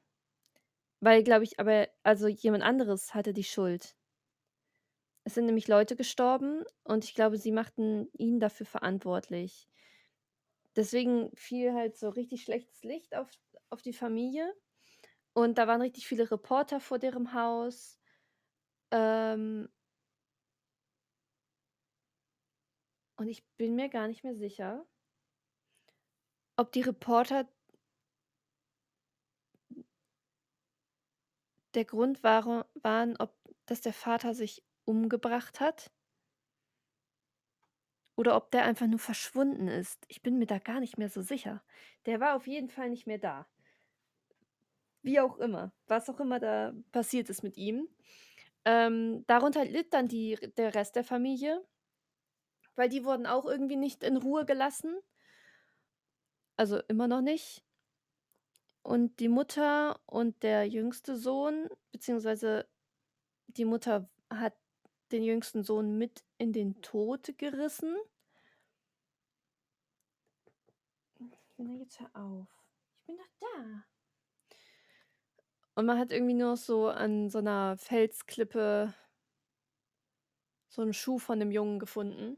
Weil, 1.03 1.24
glaube 1.24 1.44
ich 1.44 1.60
aber 1.60 1.88
also, 2.03 2.27
jemand 2.27 2.63
anderes 2.63 3.13
hatte 3.13 3.34
die 3.34 3.44
Schuld. 3.44 3.94
Es 5.25 5.34
sind 5.34 5.46
nämlich 5.48 5.67
Leute 5.67 5.96
gestorben 5.96 6.63
und 6.84 7.03
ich 7.03 7.15
glaube, 7.15 7.38
sie 7.38 7.51
machten 7.51 8.08
ihn 8.13 8.39
dafür 8.39 8.67
verantwortlich. 8.67 9.67
Deswegen 10.75 11.32
fiel 11.36 11.74
halt 11.74 11.98
so 11.98 12.10
richtig 12.10 12.44
schlechtes 12.44 12.84
Licht 12.84 13.15
auf 13.15 13.29
auf 13.72 13.82
die 13.82 13.94
Familie 13.94 14.53
und 15.34 15.58
da 15.58 15.67
waren 15.67 15.82
richtig 15.82 16.08
viele 16.08 16.29
Reporter 16.32 16.79
vor 16.79 17.00
deren 17.00 17.34
Haus. 17.34 18.00
Ähm 18.91 19.67
und 23.17 23.27
ich 23.27 23.44
bin 23.58 23.75
mir 23.75 23.89
gar 23.89 24.08
nicht 24.08 24.24
mehr 24.24 24.36
sicher 24.36 24.86
ob 26.58 26.72
die 26.72 26.82
Reporter 26.82 27.48
der 31.74 31.86
Grund 31.86 32.24
ware 32.24 32.65
waren, 32.82 33.17
ob 33.17 33.34
dass 33.65 33.82
der 33.82 33.94
Vater 33.94 34.34
sich 34.36 34.63
umgebracht 34.86 35.60
hat 35.60 35.92
oder 38.15 38.36
ob 38.36 38.51
der 38.51 38.63
einfach 38.63 38.88
nur 38.88 39.00
verschwunden 39.00 39.68
ist. 39.68 40.06
Ich 40.08 40.24
bin 40.24 40.38
mir 40.38 40.48
da 40.48 40.58
gar 40.60 40.80
nicht 40.80 40.98
mehr 40.98 41.10
so 41.10 41.22
sicher. 41.22 41.63
Der 42.06 42.20
war 42.20 42.36
auf 42.36 42.48
jeden 42.48 42.70
Fall 42.70 42.89
nicht 42.89 43.08
mehr 43.08 43.18
da. 43.18 43.48
Wie 45.01 45.20
auch 45.20 45.38
immer, 45.38 45.72
was 45.88 46.10
auch 46.10 46.20
immer 46.20 46.39
da 46.39 46.74
passiert 46.92 47.30
ist 47.30 47.44
mit 47.44 47.58
ihm. 47.58 47.88
Ähm, 48.65 49.24
darunter 49.27 49.65
litt 49.65 49.94
dann 49.94 50.08
die 50.08 50.36
der 50.58 50.74
Rest 50.74 50.96
der 50.96 51.04
Familie, 51.04 51.63
weil 52.75 52.89
die 52.89 53.06
wurden 53.06 53.27
auch 53.27 53.46
irgendwie 53.46 53.75
nicht 53.75 54.04
in 54.04 54.18
Ruhe 54.18 54.46
gelassen. 54.46 54.96
Also, 56.58 56.80
immer 56.88 57.08
noch 57.08 57.22
nicht. 57.22 57.63
Und 58.82 59.20
die 59.20 59.30
Mutter 59.30 60.00
und 60.06 60.42
der 60.44 60.68
jüngste 60.68 61.18
Sohn 61.18 61.70
beziehungsweise 61.92 62.68
die 63.48 63.65
Mutter 63.65 64.10
hat 64.30 64.54
den 65.12 65.24
jüngsten 65.24 65.63
Sohn 65.63 65.97
mit 65.97 66.24
in 66.38 66.53
den 66.53 66.81
Tod 66.81 67.38
gerissen. 67.38 67.95
Junge, 71.57 71.77
jetzt 71.79 72.00
hör 72.01 72.09
auf. 72.13 72.47
Ich 73.00 73.05
bin 73.05 73.17
doch 73.17 73.29
da. 73.39 73.85
Und 75.77 75.85
man 75.88 76.00
hat 76.00 76.12
irgendwie 76.12 76.33
nur 76.33 76.55
so 76.55 76.88
an 76.88 77.29
so 77.29 77.41
'ner 77.41 77.75
Felsklippe 77.77 78.93
so 80.71 80.81
'n 80.81 80.93
Schuh 80.93 81.19
von 81.19 81.39
dem 81.39 81.51
Jungen 81.51 81.79
gefunden. 81.79 82.38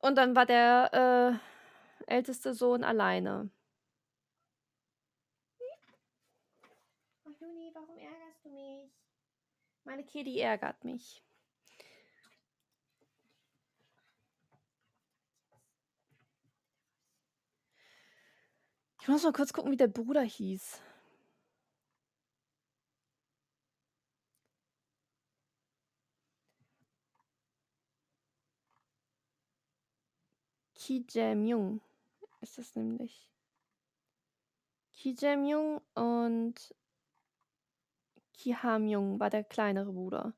Und 0.00 0.16
dann 0.16 0.36
war 0.36 0.46
der, 0.46 1.40
äh, 2.08 2.12
älteste 2.12 2.54
Sohn 2.54 2.84
alleine. 2.84 3.50
Ach 7.26 7.40
Juni, 7.40 7.70
warum 7.74 7.98
ärgerst 7.98 8.44
du 8.44 8.50
mich? 8.50 8.90
Meine 9.84 10.04
Kitty 10.04 10.40
ärgert 10.40 10.84
mich. 10.84 11.22
Ich 19.08 19.10
muss 19.10 19.22
mal 19.22 19.32
kurz 19.32 19.54
gucken, 19.54 19.72
wie 19.72 19.76
der 19.78 19.86
Bruder 19.88 20.20
hieß. 20.20 20.82
Ki 30.74 31.06
Jae-myung 31.08 31.80
ist 32.42 32.58
das 32.58 32.76
nämlich. 32.76 33.30
Ki 34.92 35.16
Jae-myung 35.18 35.80
und 35.94 36.74
Ki 38.34 38.54
Ha-myung 38.56 39.18
war 39.18 39.30
der 39.30 39.42
kleinere 39.42 39.90
Bruder. 39.90 40.34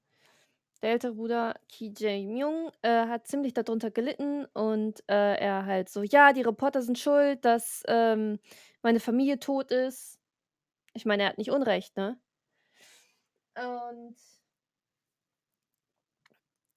Der 0.83 0.93
ältere 0.93 1.15
Bruder, 1.15 1.55
Ki 1.69 1.93
Jae-myung, 1.97 2.71
äh, 2.83 3.07
hat 3.07 3.27
ziemlich 3.27 3.53
da 3.55 3.63
drunter 3.63 3.91
gelitten 3.91 4.47
und, 4.55 5.01
äh, 5.09 5.35
er 5.37 5.67
halt 5.67 5.91
so: 5.91 6.03
„Ja, 6.03 6.33
die 6.33 6.41
Reporter 6.43 6.81
sind 6.83 6.99
schuld, 6.99 7.45
dass, 7.45 7.83
ähm, 7.89 8.39
meine 8.83 9.01
Familie 9.01 9.39
tot 9.39 9.71
ist.“ 9.73 10.19
Ich 10.95 11.07
meine, 11.07 11.25
er 11.25 11.31
hat 11.31 11.39
nicht 11.39 11.51
Unrecht, 11.53 11.97
ne? 11.97 12.19
Und 13.57 14.17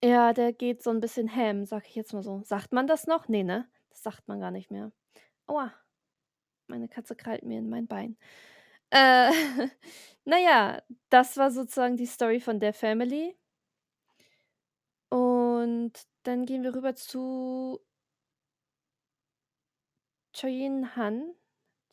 ja, 0.03 0.33
der 0.33 0.53
geht 0.53 0.83
so 0.83 0.89
'n 0.91 0.99
bisschen 0.99 1.33
ham, 1.35 1.65
sage 1.65 1.85
ich 1.87 1.95
jetzt 1.95 2.13
mal 2.13 2.23
so. 2.23 2.41
Sagt 2.43 2.73
man 2.73 2.87
das 2.87 3.07
noch? 3.07 3.27
Ne, 3.29 3.43
ne? 3.43 3.67
Das 3.89 4.03
sagt 4.03 4.27
man 4.27 4.39
gar 4.39 4.51
nicht 4.51 4.71
mehr. 4.71 4.91
Aua. 5.47 5.73
Meine 6.67 6.89
Katze 6.89 7.15
krallt 7.15 7.43
mir 7.43 7.59
in 7.59 7.69
mein 7.69 7.87
Bein. 7.87 8.17
Äh, 8.91 9.31
na 10.25 10.39
ja, 10.39 10.81
das 11.09 11.37
war 11.37 11.51
sozusagen 11.51 11.97
die 11.97 12.05
Story 12.07 12.39
von 12.41 12.59
der 12.59 12.73
Family. 12.73 13.37
Und 15.13 15.93
dann 16.23 16.47
gehen 16.47 16.63
wir 16.63 16.73
rüber 16.73 16.95
zu 16.95 17.79
Choi 20.33 20.65
In-han. 20.65 21.35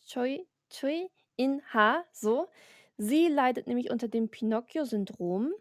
Choi 0.06 0.46
Choi 0.70 1.10
In-ha, 1.36 2.06
so. 2.12 2.48
Sie 2.96 3.28
leidet 3.28 3.66
nämlich 3.66 3.90
unter 3.90 4.08
dem 4.08 4.30
Pinocchio-Syndrom. 4.30 5.52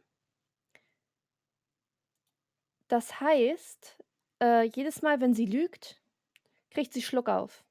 Das 2.88 3.20
heißt, 3.20 3.98
äh, 4.42 4.64
jedes 4.64 5.02
Mal, 5.02 5.20
wenn 5.20 5.34
sie 5.34 5.46
lügt, 5.46 6.02
kriegt 6.70 6.94
sie 6.94 7.02
Schluckauf. 7.02 7.66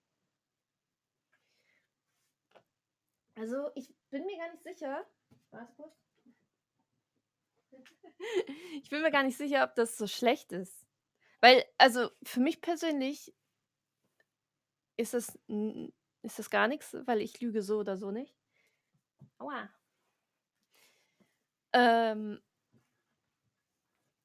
Also, 3.37 3.71
ich 3.75 3.89
bin 4.11 4.27
mir 4.27 4.37
gar 4.37 4.51
nicht 4.51 4.65
sicher 4.65 5.07
warte 5.51 5.73
kurz. 5.77 6.08
Ich 8.83 8.91
bin 8.91 9.03
mir 9.03 9.11
gar 9.11 9.23
nicht 9.23 9.37
sicher, 9.37 9.65
ob 9.65 9.75
das 9.75 9.97
so 9.97 10.07
schlecht 10.07 10.53
ist. 10.53 10.87
Weil 11.41 11.65
also, 11.79 12.11
für 12.25 12.41
mich 12.41 12.61
persönlich 12.61 13.33
ist 14.99 15.15
das 15.15 15.39
ist 16.23 16.39
das 16.39 16.51
gar 16.51 16.69
nix, 16.69 16.95
weil 17.07 17.21
ich 17.23 17.41
lüge 17.41 17.63
so 17.63 17.79
oder 17.79 17.97
so 17.97 18.11
nicht. 18.11 18.35
Aua. 19.41 19.69
Ähm 21.73 22.41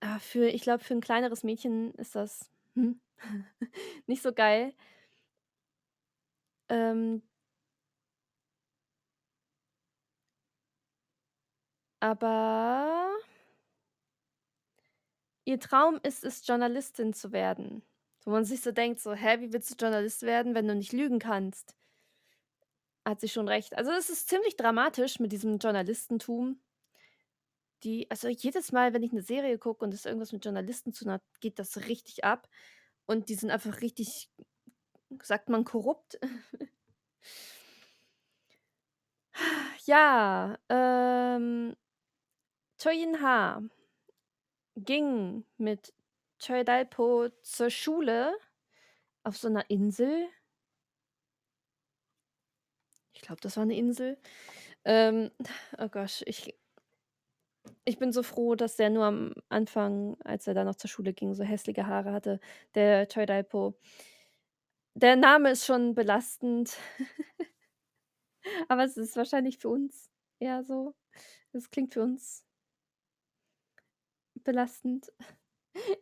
ah, 0.01 0.19
für 0.19 0.47
ich 0.49 0.61
glaube, 0.63 0.83
für 0.83 0.93
'n 0.93 1.01
kleineres 1.01 1.43
Mädchen 1.43 1.93
ist 1.95 2.15
das, 2.15 2.49
hm, 2.75 2.99
nicht 4.07 4.21
so 4.21 4.33
geil. 4.33 4.73
Ähm 6.69 7.21
aber 12.01 13.09
ihr 15.45 15.59
Traum 15.59 15.99
ist 16.03 16.23
es, 16.23 16.45
Journalistin 16.47 17.13
zu 17.13 17.31
werden. 17.31 17.83
Wo 18.25 18.31
man 18.31 18.45
sich 18.45 18.61
so 18.61 18.71
denkt, 18.71 18.99
so: 19.01 19.13
„Hä, 19.13 19.39
wie 19.41 19.53
willst 19.53 19.71
du 19.71 19.75
Journalist 19.85 20.23
werden, 20.23 20.55
wenn 20.55 20.67
du 20.67 20.75
nicht 20.75 20.93
lügen 20.93 21.19
kannst?“ 21.19 21.73
Hat 23.05 23.19
sie 23.19 23.27
schon 23.27 23.47
recht. 23.49 23.77
Also, 23.77 23.91
es 23.91 24.09
ist 24.09 24.29
ziemlich 24.29 24.55
dramatisch 24.55 25.19
mit 25.19 25.31
diesem 25.33 25.57
Journalistentum. 25.57 26.57
Die 27.83 28.09
also, 28.09 28.29
jedes 28.29 28.71
Mal, 28.71 28.93
wenn 28.93 29.03
ich 29.03 29.11
'ne 29.11 29.21
Serie 29.21 29.57
gucke 29.57 29.83
und 29.83 29.93
es 29.93 30.05
irgendwas 30.05 30.31
mit 30.31 30.45
Journalisten 30.45 30.93
zu 30.93 31.03
tun 31.03 31.13
hat, 31.13 31.21
geht 31.41 31.59
das 31.59 31.77
richtig 31.87 32.23
ab. 32.23 32.47
Und 33.05 33.29
die 33.29 33.35
sind 33.35 33.51
einfach 33.51 33.81
richtig 33.81 34.29
sagt 35.23 35.49
man 35.49 35.65
korrupt? 35.65 36.19
Ja, 39.87 40.57
ähm 40.69 41.75
Choi 42.79 43.01
In-ha 43.03 43.61
ging 44.77 45.45
mit 45.57 45.93
Choi 46.39 46.63
Dal-po 46.63 47.29
zur 47.43 47.69
Schule 47.69 48.33
auf 49.23 49.37
so 49.37 49.49
'ner 49.49 49.69
Insel. 49.69 50.27
Ich 53.15 53.21
glaube, 53.21 53.41
das 53.41 53.57
war 53.57 53.65
'ne 53.65 53.77
Insel. 53.77 54.17
Ähm, 54.85 55.31
oh 55.79 55.87
Gott, 55.89 56.23
ich 56.25 56.55
ich 57.85 57.97
bin 57.99 58.11
so 58.13 58.23
froh, 58.23 58.55
dass 58.55 58.77
der 58.77 58.89
nur 58.89 59.03
am 59.05 59.33
Anfang, 59.49 60.15
als 60.23 60.47
er 60.47 60.53
da 60.53 60.63
noch 60.63 60.75
zur 60.75 60.89
Schule 60.89 61.13
ging, 61.13 61.33
so 61.33 61.43
hässliche 61.43 61.85
Haare 61.87 62.11
hatte, 62.13 62.39
der 62.75 63.07
Choi 63.07 63.25
Dal-po. 63.25 63.73
Der 64.97 65.15
Name 65.15 65.51
ist 65.51 65.65
schon 65.65 65.95
belastend. 65.95 66.77
Aber 68.69 68.83
es 68.83 68.97
ist 68.97 69.15
wahrscheinlich 69.15 69.57
für 69.57 69.69
uns 69.69 70.09
eher 70.39 70.63
so. 70.63 70.93
Es 71.53 71.71
klingt 71.71 71.93
für 71.93 72.03
uns 72.03 72.43
belastend. 74.43 75.11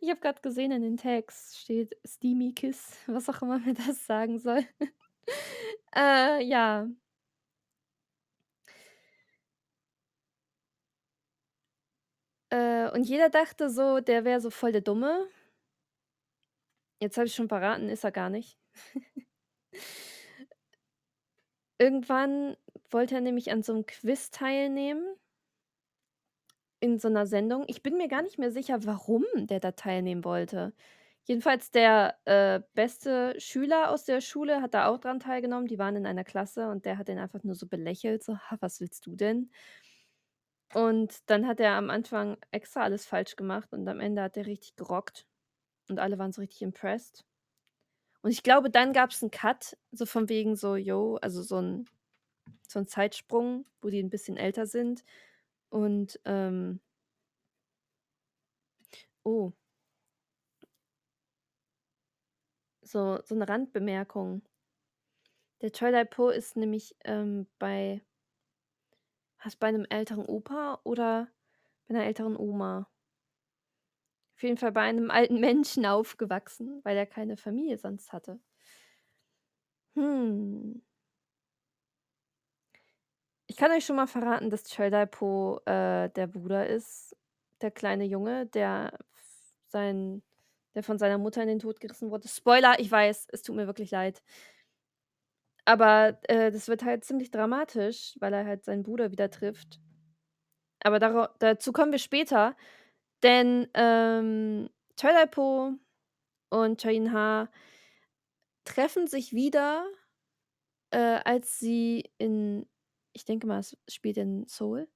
Ich 0.02 0.10
habe 0.10 0.20
grad 0.20 0.42
gesehen, 0.42 0.72
in 0.72 0.82
den 0.82 0.96
Tags 0.98 1.58
steht 1.58 1.96
Steamy 2.06 2.52
Kiss, 2.54 2.98
was 3.08 3.28
auch 3.30 3.42
immer 3.42 3.58
mir 3.58 3.74
das 3.74 4.06
sagen 4.06 4.38
soll. 4.38 4.64
Äh, 5.96 6.42
ja. 6.44 6.86
Äh, 12.52 12.90
und 12.90 13.04
jeder 13.04 13.30
dachte 13.30 13.70
so, 13.70 14.00
der 14.00 14.24
wäre 14.24 14.40
so 14.40 14.50
voll 14.50 14.72
der 14.72 14.82
Dumme. 14.82 15.26
Jetzt 17.02 17.16
habe 17.16 17.26
ich's 17.26 17.34
schon 17.34 17.48
verraten, 17.48 17.88
ist 17.88 18.04
er 18.04 18.12
gar 18.12 18.30
nicht. 18.30 18.56
Irgendwann 21.80 22.56
wollte 22.90 23.14
er 23.16 23.20
nämlich 23.20 23.50
an 23.50 23.62
so 23.62 23.72
'nem 23.72 23.86
Quiz 23.86 24.30
teilnehmen 24.30 25.04
in 26.82 26.98
so 26.98 27.08
'ner 27.08 27.26
Sendung. 27.26 27.64
Ich 27.68 27.82
bin 27.82 27.96
mir 27.96 28.08
gar 28.08 28.22
nicht 28.22 28.38
mehr 28.38 28.50
sicher, 28.52 28.84
warum 28.86 29.24
der 29.36 29.60
da 29.60 29.72
teilnehmen 29.72 30.24
wollte. 30.24 30.74
Jedenfalls 31.24 31.70
der, 31.70 32.16
äh, 32.26 32.60
beste 32.74 33.34
Schüler 33.40 33.90
aus 33.92 34.04
der 34.04 34.20
Schule 34.20 34.60
hat 34.62 34.74
da 34.74 34.88
auch 34.88 34.98
dran 34.98 35.20
teilgenommen. 35.20 35.68
Die 35.68 35.78
waren 35.78 35.94
in 35.96 36.06
einer 36.06 36.24
Klasse 36.24 36.68
und 36.70 36.84
der 36.84 36.98
hat 36.98 37.06
den 37.08 37.18
einfach 37.20 37.44
nur 37.44 37.54
so 37.54 37.68
belächelt, 37.68 38.24
so: 38.24 38.36
„Ha, 38.38 38.56
was 38.60 38.80
willst 38.80 39.06
du 39.06 39.14
denn?“ 39.16 39.48
Und 40.74 41.28
dann 41.30 41.46
hat 41.46 41.60
er 41.60 41.72
am 41.74 41.90
Anfang 41.90 42.36
extra 42.50 42.82
alles 42.82 43.04
falsch 43.04 43.36
gemacht 43.36 43.72
und 43.72 43.86
am 43.88 44.00
Ende 44.00 44.22
hat 44.22 44.36
er 44.36 44.46
richtig 44.46 44.74
gerockt 44.76 45.26
und 45.88 45.98
alle 46.00 46.18
waren 46.18 46.32
so 46.32 46.40
richtig 46.42 46.62
impressed. 46.62 47.24
Und 48.24 48.30
ich 48.30 48.42
glaube, 48.44 48.70
dann 48.70 48.92
gab's 48.92 49.20
'n 49.22 49.30
Cut, 49.32 49.76
so 49.90 50.06
von 50.06 50.28
wegen 50.28 50.54
so: 50.56 50.76
„Jo“ 50.76 51.16
also 51.20 51.42
so 51.42 51.56
'n 51.58 51.86
so 52.68 52.78
'n 52.80 52.86
Zeitsprung, 52.88 53.66
wo 53.82 53.90
die 53.90 54.00
'n 54.00 54.10
bisschen 54.10 54.36
älter 54.38 54.66
sind 54.66 55.04
und, 55.72 56.20
ähm 56.24 56.80
Oh. 59.26 59.52
So 62.84 63.20
so 63.24 63.34
'ne 63.36 63.46
Randbemerkung. 63.48 64.42
Der 65.62 65.70
Choi 65.70 65.92
Dal-po 65.92 66.30
ist 66.30 66.56
nämlich, 66.56 66.96
ähm, 67.04 67.46
bei 67.60 68.02
was 69.44 69.56
bei 69.56 69.70
'nem 69.70 69.86
älteren 69.88 70.26
Opa 70.26 70.80
oder 70.84 71.28
bei 71.88 71.94
'ner 71.94 72.04
älteren 72.04 72.36
Oma? 72.36 72.86
Auf 74.38 74.42
jeden 74.42 74.56
Fall 74.56 74.72
bei 74.72 74.80
einem 74.82 75.10
alten 75.10 75.40
Menschen 75.40 75.86
aufgewachsen, 75.86 76.80
weil 76.84 76.96
er 76.96 77.06
keine 77.06 77.36
Familie 77.36 77.78
sonst 77.78 78.12
hatte. 78.12 78.40
Hm. 79.96 80.82
Ich 83.52 83.58
kann 83.58 83.70
euch 83.70 83.84
schon 83.84 83.96
mal 83.96 84.06
verraten, 84.06 84.48
dass 84.48 84.64
Choi 84.64 84.88
Dal-po, 84.88 85.60
äh, 85.66 86.08
der 86.08 86.26
Bruder 86.26 86.66
ist, 86.66 87.14
der 87.60 87.70
kleine 87.70 88.04
Junge, 88.06 88.46
der 88.46 88.98
sein 89.68 90.22
der 90.74 90.82
von 90.82 90.98
seiner 90.98 91.18
Mutter 91.18 91.42
in 91.42 91.48
den 91.48 91.58
Tod 91.58 91.78
gerissen 91.78 92.10
wurde. 92.10 92.28
Spoiler, 92.28 92.80
ich 92.80 92.90
weiß, 92.90 93.26
es 93.30 93.42
tut 93.42 93.54
mir 93.56 93.66
wirklich 93.66 93.90
leid. 93.90 94.22
Aber, 95.66 96.18
äh, 96.28 96.50
das 96.50 96.68
wird 96.68 96.82
halt 96.82 97.04
ziemlich 97.04 97.30
dramatisch, 97.30 98.16
weil 98.20 98.32
er 98.32 98.46
halt 98.46 98.64
seinen 98.64 98.82
Bruder 98.82 99.10
wieder 99.12 99.30
trifft. 99.30 99.80
Aber 100.82 100.98
dazu 101.38 101.72
kommen 101.72 101.92
wir 101.92 101.98
später, 101.98 102.56
denn, 103.22 103.68
ähm, 103.74 104.70
Choi 104.98 105.12
Dal-po 105.12 105.74
und 106.50 106.80
Choi 106.82 106.94
In-ha 106.96 107.50
treffen 108.64 109.06
sich 109.06 109.32
wieder, 109.32 109.84
äh, 110.90 111.20
als 111.24 111.58
sie 111.58 112.10
in 112.18 112.66
ich 113.12 113.24
denke 113.24 113.46
mal, 113.46 113.60
es 113.60 113.76
spielt 113.88 114.16
in 114.16 114.46
Seoul 114.46 114.88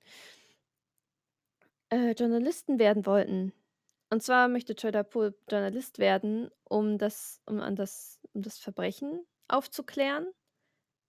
äh, 1.90 2.12
Journalisten 2.12 2.79
werden 2.79 3.07
wollten. 3.07 3.52
Und 4.11 4.22
zwar 4.22 4.48
möchte 4.48 4.76
Choi 4.76 4.92
Dal-po 4.92 5.31
Journalist 5.50 5.98
werden, 5.98 6.50
um 6.64 6.98
das 6.98 7.40
um 7.46 7.61
an 7.61 7.76
das 7.76 8.20
um 8.33 8.42
das 8.42 8.59
Verbrechen 8.59 9.26
aufzuklären, 9.48 10.26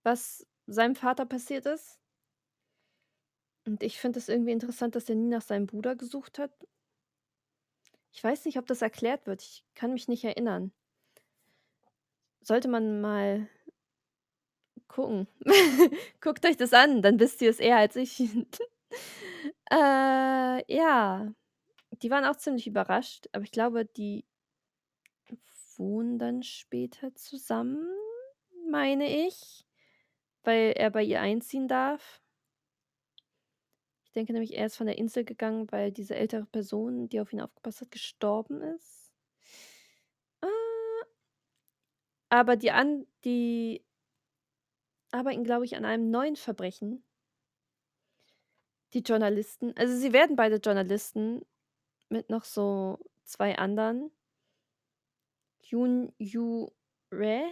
was 0.04 0.48
seinem 0.66 0.96
Vater 0.96 1.26
passiert 1.26 1.66
ist. 1.66 2.00
Und 3.66 3.84
ich 3.84 4.00
finde 4.00 4.18
das 4.20 4.30
irgendwie 4.30 4.52
interessant, 4.52 4.96
dass 4.96 5.10
er 5.10 5.16
nie 5.16 5.28
nach 5.28 5.42
seinem 5.42 5.68
Bruder 5.68 5.96
gesucht 5.96 6.40
hat. 6.40 6.52
Ich 8.12 8.24
weiß 8.24 8.46
nicht, 8.46 8.58
ob 8.58 8.66
das 8.66 8.82
erklärt 8.82 9.28
wird. 9.28 9.44
Ich 9.44 9.64
kann 9.76 9.94
mich 9.94 10.08
nicht 10.08 10.24
erinnern. 10.24 10.72
Sollte 12.42 12.68
man 12.68 13.02
mal 13.02 13.48
gucken. 14.88 15.28
Guckt 16.22 16.46
euch 16.46 16.58
das 16.58 16.74
an, 16.74 17.02
dann 17.02 17.20
wisst 17.20 17.42
ihr 17.42 17.50
es 17.50 17.60
eher 17.60 17.78
als 17.78 17.96
ich. 17.96 18.24
Äh, 19.70 20.74
ja, 20.74 21.34
die 22.02 22.10
waren 22.10 22.24
auch 22.24 22.38
ziemlich 22.38 22.68
überrascht, 22.68 23.28
aber 23.34 23.44
ich 23.44 23.52
glaube, 23.52 23.84
die 23.86 24.26
wohnen 25.76 26.20
dann 26.20 26.44
später 26.44 27.14
zusammen, 27.16 27.86
meine 28.70 29.28
ich, 29.28 29.66
weil 30.44 30.74
er 30.76 30.90
bei 30.90 31.04
ihr 31.04 31.22
einziehen 31.22 31.68
darf. 31.68 32.22
Ich 34.06 34.12
denke 34.14 34.34
nämlich, 34.34 34.56
er 34.56 34.66
ist 34.68 34.78
von 34.78 34.88
der 34.88 34.98
Insel 34.98 35.26
gegangen, 35.26 35.72
weil 35.72 35.92
diese 35.92 36.16
ältere 36.16 36.46
Person, 36.46 37.10
die 37.10 37.20
auf 37.20 37.34
ihn 37.34 37.42
aufgepasst 37.42 37.82
hat, 37.82 37.92
gestorben 37.92 38.62
ist. 38.62 39.12
Äh 40.42 40.48
aber 42.30 42.56
die 42.56 42.72
an 42.72 43.06
die 43.24 43.84
arbeiten, 45.14 45.44
glaube 45.44 45.66
ich, 45.66 45.76
an 45.78 45.86
einem 45.86 46.10
neuen 46.12 46.36
Verbrechen. 46.36 47.04
Die 48.94 49.00
Journalisten 49.00 49.74
also, 49.78 49.96
sie 49.98 50.14
werden 50.14 50.36
beide 50.36 50.58
Journalisten 50.58 51.42
mit 52.10 52.30
noch 52.30 52.44
so 52.46 53.00
2 53.26 53.58
anderen. 53.58 54.12
Yoon 55.70 56.14
Yoo-rae 56.20 57.50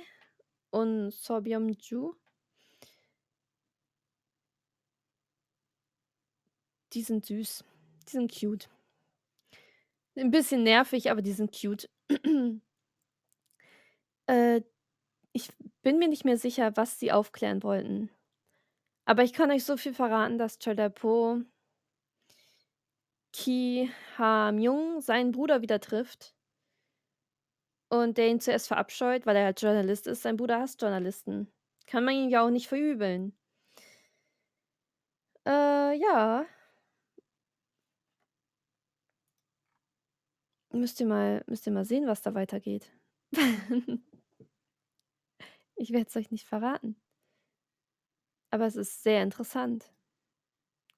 und 0.72 1.12
Seo 1.12 1.42
Byung-ju. 1.42 2.16
Die 6.94 7.02
sind 7.02 7.26
süß. 7.26 7.64
Die 8.08 8.12
sind 8.12 8.32
cute. 8.32 8.70
'N 10.18 10.32
bisschen 10.32 10.64
nervig, 10.64 11.12
aber 11.12 11.22
die 11.22 11.34
sind 11.34 11.52
cute. 11.54 11.90
Äh, 14.30 14.62
ich 15.34 15.50
bin 15.86 16.00
mir 16.00 16.08
nicht 16.10 16.26
mehr 16.26 16.38
sicher, 16.38 16.76
was 16.76 17.00
sie 17.00 17.12
aufklären 17.12 17.62
wollten. 17.62 18.10
Aber 19.06 19.24
ich 19.24 19.34
kann 19.34 19.52
euch 19.52 19.64
so 19.64 19.78
viel 19.78 19.94
verraten, 19.94 20.40
dass 20.40 20.58
Chol-Dap-Ho 20.60 21.44
Ki 23.32 23.92
Ha-myung, 24.18 25.02
seinen 25.02 25.32
Bruder 25.32 25.62
wieder 25.62 25.80
trifft 25.80 26.34
und 27.90 28.18
der 28.18 28.30
ihn 28.30 28.40
zuerst 28.40 28.68
verabscheut, 28.68 29.26
weil 29.28 29.36
er 29.36 29.46
halt 29.46 29.62
Journalist 29.62 30.08
ist. 30.08 30.24
Sein 30.24 30.38
Bruder 30.38 30.60
hasst 30.60 30.82
Journalisten. 30.82 31.52
Kann 31.86 32.04
man 32.04 32.16
ihm 32.16 32.30
ja 32.30 32.44
auch 32.46 32.50
nicht 32.50 32.68
verübeln. 32.68 33.38
Äh, 35.46 35.94
ja. 36.00 36.46
Müsst 40.74 41.00
ihr 41.00 41.06
mal 41.08 41.44
müsst 41.48 41.68
ihr 41.68 41.74
mal 41.74 41.86
sehen, 41.86 42.08
was 42.08 42.22
da 42.22 42.34
weitergeht. 42.34 42.92
Ich 45.76 45.92
werde 45.92 46.08
es 46.08 46.16
euch 46.16 46.32
nicht 46.32 46.48
verraten. 46.48 46.96
Aber 48.52 48.66
es 48.66 48.76
ist 48.76 49.04
sehr 49.04 49.22
interessant. 49.22 49.92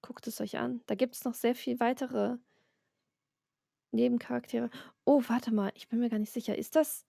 Guckt 0.01 0.27
es 0.27 0.39
euch 0.41 0.57
an. 0.57 0.81
Da 0.85 0.95
gibt's 0.95 1.25
noch 1.25 1.33
sehr 1.33 1.55
viel 1.55 1.79
weitere 1.79 2.37
Nebencharaktere. 3.91 4.69
Oh, 5.05 5.23
warte 5.27 5.53
mal, 5.53 5.71
ich 5.75 5.87
bin 5.87 5.99
mir 5.99 6.09
gar 6.09 6.19
nicht 6.19 6.33
sicher. 6.33 6.57
Ist 6.57 6.75
das 6.75 7.05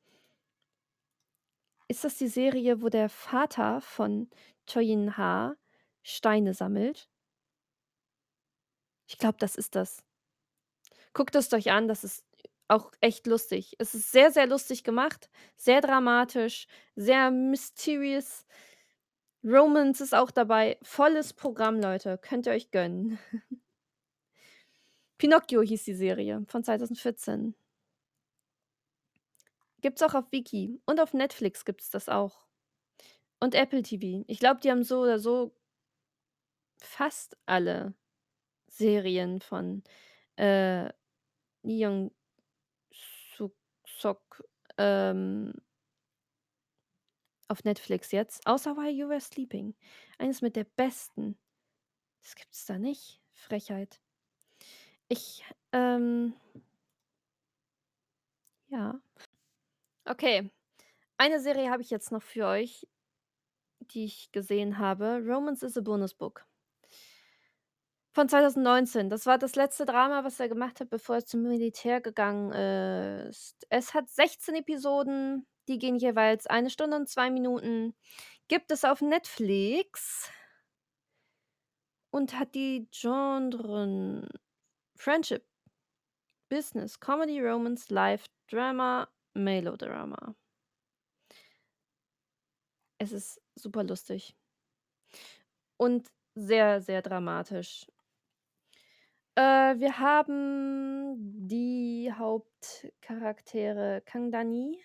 ist 1.91 2.05
das 2.05 2.19
die 2.19 2.29
Serie, 2.29 2.83
wo 2.83 2.91
der 2.91 3.09
Vater 3.09 3.81
von 3.81 4.29
Choi 4.67 4.85
In-ha 4.93 5.57
Steine 6.03 6.53
sammelt? 6.53 7.09
Ich 9.07 9.17
glaube, 9.17 9.39
das 9.39 9.57
ist 9.57 9.75
das. 9.75 10.05
Guckt 11.15 11.35
es 11.35 11.53
euch 11.53 11.71
an, 11.71 11.89
das 11.89 12.05
ist 12.05 12.25
auch 12.69 12.93
echt 13.01 13.27
lustig. 13.27 13.75
Es 13.79 13.95
ist 13.95 14.13
sehr, 14.13 14.31
sehr 14.31 14.47
lustig 14.47 14.85
gemacht, 14.85 15.31
sehr 15.57 15.81
dramatisch, 15.81 16.67
sehr 16.97 17.31
mysterious. 17.31 18.47
Romance 19.45 20.03
ist 20.03 20.15
auch 20.15 20.31
dabei. 20.31 20.79
Volles 20.83 21.33
Programm, 21.33 21.81
Leute. 21.81 22.19
Könnt 22.19 22.47
ihr 22.47 22.53
euch 22.53 22.71
gönnen. 22.71 23.19
Pinocchio 25.19 25.63
hieß 25.63 25.85
die 25.85 25.95
Serie 25.95 26.45
von 26.47 26.63
2014. 26.63 27.55
Gibt's 29.81 30.03
auch 30.03 30.15
auf 30.15 30.31
Viki 30.31 30.81
und 30.87 31.01
auf 31.01 31.15
Netflix 31.15 31.65
gibt's 31.65 31.91
das 31.91 32.09
auch. 32.09 32.47
Und 33.41 33.55
Apple 33.55 33.83
TV. 33.83 34.25
Ich 34.27 34.41
glaube, 34.41 34.61
die 34.61 34.71
haben 34.71 34.83
so 34.83 35.01
oder 35.01 35.19
so 35.19 35.55
fast 36.81 37.37
alle 37.47 37.95
Serien 38.69 39.41
von, 39.41 39.83
äh, 40.37 40.91
Young 41.65 42.11
Sok, 43.99 44.43
ähm 44.79 45.53
auf 47.49 47.65
Netflix 47.65 48.13
jetzt, 48.13 48.47
außer 48.47 48.77
While 48.77 48.91
You 48.91 49.09
Were 49.09 49.21
Sleeping. 49.21 49.75
Eines 50.19 50.43
mit 50.43 50.55
der 50.55 50.65
besten. 50.65 51.39
Das 52.23 52.35
gibt's 52.35 52.67
da 52.67 52.79
nicht. 52.79 53.21
Frechheit. 53.33 54.01
Ich, 55.09 55.45
ähm 55.73 56.35
ja. 58.69 59.01
Okay. 60.05 60.51
Eine 61.17 61.41
Serie 61.41 61.71
habe 61.71 61.83
ich 61.83 61.91
jetzt 61.91 62.13
noch 62.13 62.23
für 62.23 62.47
euch, 62.47 62.87
die 63.81 64.05
ich 64.05 64.31
gesehen 64.33 64.79
habe. 64.79 65.23
Romance 65.25 65.65
is 65.65 65.77
a 65.77 65.81
Bonus 65.81 66.15
Book. 66.15 66.48
Von 68.19 68.29
2019. 68.29 69.11
Das 69.11 69.27
war 69.27 69.39
das 69.39 69.55
letzte 69.55 69.87
Drama, 69.87 70.25
was 70.25 70.41
er 70.41 70.49
gemacht 70.49 70.81
hat, 70.81 70.91
bevor 70.91 71.15
er 71.15 71.25
zum 71.25 71.45
Militär 71.45 72.01
gegangen 72.01 72.51
ist. 72.51 73.65
Es 73.69 73.95
hat 73.95 74.09
16 74.09 74.57
Episoden, 74.57 75.47
die 75.69 75.79
gehen 75.79 75.95
jeweils 75.95 76.49
1 76.49 76.73
Stunde 76.73 76.97
und 76.97 77.09
2 77.09 77.31
Minuten. 77.31 77.95
Gibt 78.49 78.73
es 78.73 78.85
auf 78.85 79.03
Netflix 79.03 80.33
und 82.11 82.37
hat 82.37 82.57
die 82.57 82.89
Genren 82.91 84.29
Friendship, 84.97 85.47
Business, 86.49 86.99
Comedy, 86.99 87.41
Romance, 87.41 87.89
Life, 87.89 88.27
Drama, 88.51 89.09
Melodrama. 89.35 90.35
Es 92.99 93.13
ist 93.13 93.41
super 93.55 93.85
lustig. 93.85 94.35
Und 95.77 96.11
sehr, 96.35 96.81
sehr 96.81 97.01
dramatisch. 97.01 97.87
Äh, 99.39 99.79
wir 99.79 100.01
haben 100.01 101.47
die 101.47 102.13
Hauptcharaktere 102.13 104.03
Kang 104.05 104.33
Dan-hee 104.33 104.79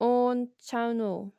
und 0.00 0.50
Chao-no. 0.58 1.32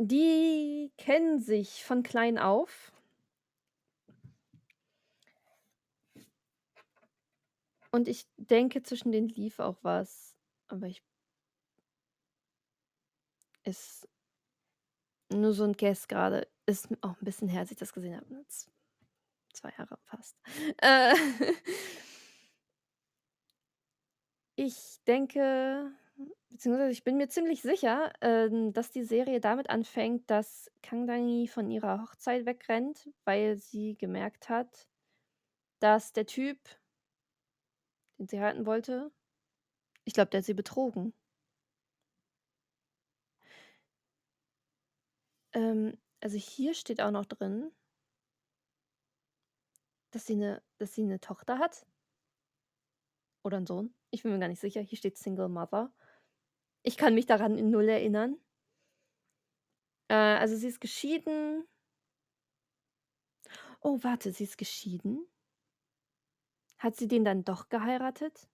Die 0.00 0.92
kennen 0.98 1.38
sich 1.38 1.84
von 1.84 2.02
klein 2.02 2.36
auf. 2.36 2.90
Und 7.92 8.08
ich 8.08 8.26
denke, 8.38 8.82
zwischen 8.82 9.12
denen 9.12 9.28
lief 9.28 9.60
auch 9.60 9.76
was, 9.82 10.34
aber 10.66 10.88
ich 10.88 11.00
ist 13.64 14.06
nur 15.30 15.52
so 15.52 15.64
'n 15.64 15.72
Guess 15.74 16.06
grade. 16.08 16.46
Ist 16.68 16.88
auch 17.02 17.16
'n 17.20 17.24
bisschen 17.24 17.48
her, 17.48 17.60
als 17.60 17.70
ich 17.70 17.76
das 17.76 17.92
gesehen 17.92 18.16
habe, 18.16 18.32
ne? 18.32 18.44
Z 18.48 18.70
2 19.54 19.70
Jahre 19.78 19.98
fast. 20.06 20.36
Äh 20.82 21.14
Ich 24.58 25.00
denke 25.08 25.90
beziehungsweise 26.50 26.92
ich 26.92 27.02
bin 27.02 27.16
mir 27.16 27.28
ziemlich 27.28 27.60
sicher, 27.62 28.12
ähm, 28.20 28.72
dass 28.72 28.92
die 28.92 29.02
Serie 29.02 29.40
damit 29.40 29.68
anfängt, 29.68 30.30
dass 30.30 30.70
Kang 30.82 31.06
Dan-hee 31.08 31.48
von 31.48 31.70
ihrer 31.70 32.00
Hochzeit 32.02 32.46
wegrennt, 32.46 33.08
weil 33.24 33.56
sie 33.56 33.96
gemerkt 33.96 34.48
hat, 34.48 34.86
dass 35.80 36.12
der 36.12 36.26
Typ 36.26 36.58
den 38.18 38.28
sie 38.28 38.38
heiraten 38.40 38.66
wollte 38.66 39.10
ich 40.06 40.14
glaube, 40.14 40.30
der 40.30 40.38
hat 40.40 40.46
sie 40.46 40.54
betrogen. 40.54 41.12
Ähm, 45.54 45.94
also 46.24 46.38
hier 46.38 46.72
steht 46.72 47.02
auch 47.02 47.10
noch 47.10 47.26
drin 47.26 47.70
dass 50.14 50.26
sie 50.26 50.36
'ne 50.36 50.62
dass 50.78 50.94
sie 50.94 51.02
'ne 51.02 51.20
Tochter 51.20 51.58
hat 51.58 51.84
oder 53.44 53.58
'n 53.58 53.66
Sohn. 53.66 53.94
Ich 54.10 54.22
bin 54.22 54.32
mir 54.32 54.38
gar 54.38 54.48
nicht 54.48 54.60
sicher. 54.60 54.80
Hier 54.80 54.96
steht 54.98 55.18
Single 55.18 55.48
Mother. 55.50 55.92
Ich 56.82 56.96
kann 56.96 57.14
mich 57.14 57.26
daran 57.26 57.58
in 57.58 57.70
null 57.70 57.88
erinnern. 57.88 58.38
Äh, 60.10 60.14
also 60.14 60.56
sie 60.56 60.68
ist 60.68 60.80
geschieden. 60.80 61.64
Oh, 63.82 63.98
warte, 64.02 64.32
sie 64.32 64.44
ist 64.44 64.56
geschieden? 64.58 65.26
Hat 66.78 66.96
sie 66.96 67.08
den 67.08 67.24
dann 67.24 67.44
doch 67.44 67.68
geheiratet? 67.68 68.48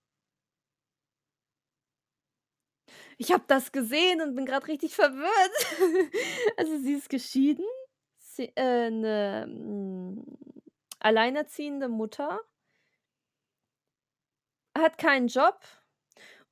Ich 3.23 3.33
habe 3.33 3.45
das 3.49 3.71
gesehen 3.71 4.23
und 4.23 4.35
bin 4.35 4.47
grad 4.47 4.67
richtig 4.67 4.95
verwirrt. 4.95 5.53
Also, 6.57 6.79
sie 6.79 6.95
ist 6.95 7.11
geschieden, 7.11 7.67
sie 8.19 8.51
äh, 8.57 8.91
'ne, 8.91 9.45
hm, 9.47 10.25
alleinerziehende 11.01 11.89
Mutter 11.91 12.41
hat 14.77 14.99
keinen 14.99 15.29
Job. 15.29 15.61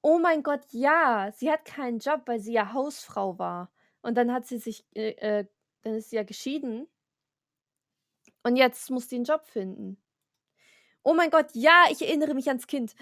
Oh 0.02 0.18
mein 0.18 0.42
Gott, 0.42 0.62
ja, 0.72 1.32
sie 1.36 1.50
hat 1.50 1.64
keinen 1.64 1.98
Job, 2.00 2.22
weil 2.26 2.40
sie 2.40 2.52
ja 2.52 2.72
Hausfrau 2.72 3.38
war. 3.38 3.70
Und 4.02 4.16
dann 4.16 4.32
hat 4.32 4.46
sie 4.46 4.58
sich 4.58 4.84
äh, 4.94 5.10
äh, 5.40 5.46
dann 5.82 5.94
ist 5.96 6.10
sie 6.10 6.16
ja 6.16 6.24
geschieden. 6.24 6.88
Und 8.42 8.56
jetzt 8.56 8.90
muss 8.90 9.06
die 9.08 9.16
'n 9.16 9.22
Job 9.24 9.46
finden. 9.46 9.96
Oh 11.06 11.14
mein 11.14 11.30
Gott, 11.30 11.46
ja, 11.54 11.84
ich 11.90 12.02
erinnere 12.02 12.34
mich 12.34 12.48
ans 12.48 12.66
Kind. 12.66 12.94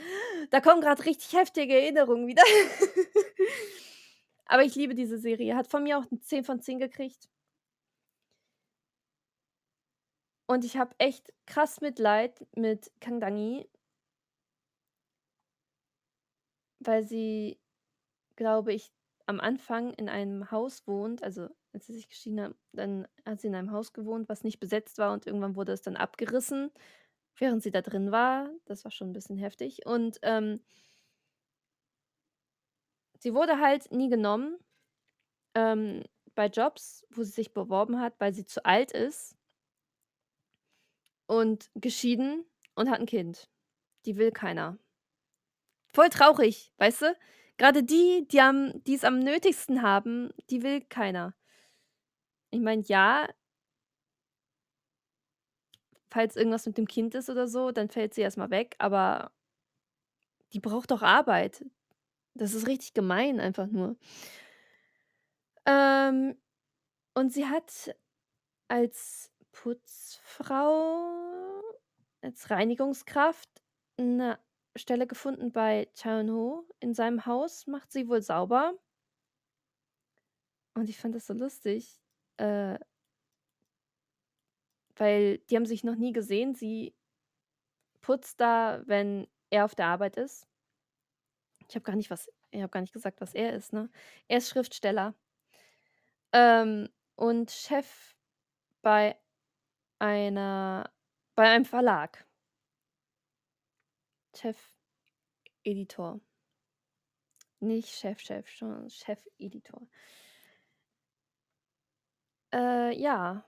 Da 0.51 0.61
kommen 0.61 0.81
grad 0.81 1.05
richtig 1.07 1.33
heftige 1.39 1.75
Erinnerungen 1.81 2.27
wieder. 2.27 2.43
Aber 4.49 4.63
ich 4.65 4.75
liebe 4.77 4.95
diese 4.95 5.19
Serie. 5.19 5.57
Hat 5.57 5.67
von 5.67 5.83
mir 5.83 5.99
auch 5.99 6.05
'n 6.11 6.21
10 6.23 6.45
von 6.45 6.61
10 6.61 6.79
gekriegt. 6.79 7.27
Und 10.51 10.65
ich 10.65 10.77
habe 10.77 10.95
echt 10.99 11.33
krass 11.47 11.81
Mitleid 11.81 12.47
mit 12.55 12.93
Kang 13.01 13.19
Dan-hee. 13.21 13.67
Weil 16.81 17.05
sie, 17.05 17.59
glaube 18.37 18.73
ich, 18.75 18.93
am 19.27 19.41
Anfang 19.41 19.95
in 19.95 20.09
einem 20.09 20.51
Haus 20.51 20.87
wohnt, 20.87 21.23
also 21.25 21.49
als 21.75 21.87
sie 21.87 21.95
sich 21.95 22.09
geschieden 22.09 22.41
haben, 22.43 22.55
dann 22.73 23.09
hat 23.27 23.41
sie 23.41 23.49
in 23.49 23.55
einem 23.57 23.73
Haus 23.73 23.93
gewohnt, 23.93 24.29
was 24.29 24.45
nicht 24.45 24.61
besetzt 24.61 24.99
war 24.99 25.13
und 25.13 25.27
irgendwann 25.27 25.57
wurde 25.57 25.73
es 25.73 25.83
dann 25.83 25.97
abgerissen, 25.97 26.71
während 27.39 27.63
sie 27.63 27.71
da 27.73 27.83
drin 27.83 28.13
war. 28.13 28.51
Das 28.67 28.85
war 28.85 28.93
schon 28.93 29.11
'n 29.11 29.13
bisschen 29.15 29.39
heftig 29.39 29.87
und, 29.87 30.19
ähm 30.23 30.61
sie 33.27 33.35
wurde 33.35 33.59
halt 33.59 33.91
nie 33.91 34.09
genommen, 34.09 34.57
ähm, 35.57 36.05
bei 36.37 36.47
Jobs, 36.47 37.05
wo 37.11 37.25
sie 37.25 37.33
sich 37.33 37.53
beworben 37.53 38.01
hat, 38.01 38.15
weil 38.21 38.33
sie 38.33 38.47
zu 38.47 38.65
alt 38.65 38.93
ist 38.93 39.37
und 41.29 41.71
geschieden 41.75 42.45
und 42.75 42.91
hat 42.91 43.01
'n 43.01 43.07
Kind. 43.07 43.49
Die 44.07 44.17
will 44.17 44.33
keiner. 44.33 44.79
Voll 45.95 46.09
traurig, 46.11 46.73
weißt 46.79 47.03
du? 47.03 47.17
Grade 47.59 47.83
die, 47.83 48.27
die 48.31 48.41
am 48.41 48.83
die's 48.85 49.05
am 49.05 49.19
nötigsten 49.19 49.83
haben, 49.83 50.31
die 50.51 50.63
will 50.63 50.83
keiner. 50.83 51.33
Ich 52.53 52.61
meine, 52.61 52.83
ja 52.87 53.27
falls 56.11 56.37
irgendwas 56.37 56.67
mit 56.67 56.79
dem 56.79 56.87
Kind 56.87 57.15
ist 57.15 57.31
oder 57.31 57.49
so, 57.49 57.71
dann 57.73 57.89
fällt 57.89 58.15
sie 58.15 58.23
erst 58.23 58.39
mal 58.39 58.51
weg, 58.51 58.75
aber 58.79 59.31
die 60.53 60.61
braucht 60.61 60.91
doch 60.91 61.03
Arbeit. 61.03 61.65
Das 62.39 62.53
ist 62.55 62.67
richtig 62.67 62.93
gemein 62.95 63.41
einfach 63.41 63.67
nur. 63.67 63.97
Ähm, 65.67 66.37
und 67.15 67.33
sie 67.33 67.47
hat 67.47 67.95
als 68.69 69.33
Putzfrau 69.53 71.63
als 72.23 72.51
Reinigungskraft 72.51 73.49
'ne 73.99 74.39
Stelle 74.77 75.07
gefunden 75.07 75.53
bei 75.53 75.89
Chan-Ho. 75.95 76.69
In 76.81 76.95
seinem 76.95 77.27
Haus 77.27 77.67
macht 77.69 77.93
sie 77.93 78.09
wohl 78.09 78.23
sauber. 78.23 78.75
Und 80.77 80.91
ich 80.91 80.99
fand 80.99 81.15
das 81.15 81.27
so 81.27 81.33
lustig, 81.33 81.99
äh 82.37 82.79
weil 84.99 85.39
die 85.51 85.57
haben 85.57 85.67
sich 85.67 85.85
noch 85.85 85.97
nie 85.97 86.13
gesehen. 86.13 86.55
Sie 86.55 86.93
putzt 88.05 88.41
da, 88.41 88.83
wenn 88.87 89.27
er 89.51 89.65
auf 89.65 89.75
der 89.75 89.87
Arbeit 89.87 90.17
ist. 90.17 90.47
Ich 91.69 91.75
habe 91.75 91.85
gar 91.85 91.97
nicht 91.97 92.11
was 92.11 92.31
ich 92.51 92.63
habe 92.63 92.71
gar 92.71 92.81
nicht 92.81 92.93
gesagt, 92.93 93.21
was 93.21 93.35
er 93.35 93.53
ist, 93.55 93.73
ne? 93.73 93.91
Er 94.29 94.39
ist 94.39 94.49
Schriftsteller. 94.49 95.15
Ähm, 96.33 96.89
und 97.17 97.51
Chef 97.51 98.17
bei 98.83 99.19
einer 99.99 100.91
bei 101.35 101.49
einem 101.51 101.65
Verlag. 101.65 102.27
Chefeditor. 104.35 106.21
Nicht 107.61 107.89
Chef-Chef, 107.95 108.49
sondern 108.57 108.91
Chefeditor. 108.91 109.89
Äh, 112.53 112.93
ja. 112.99 113.45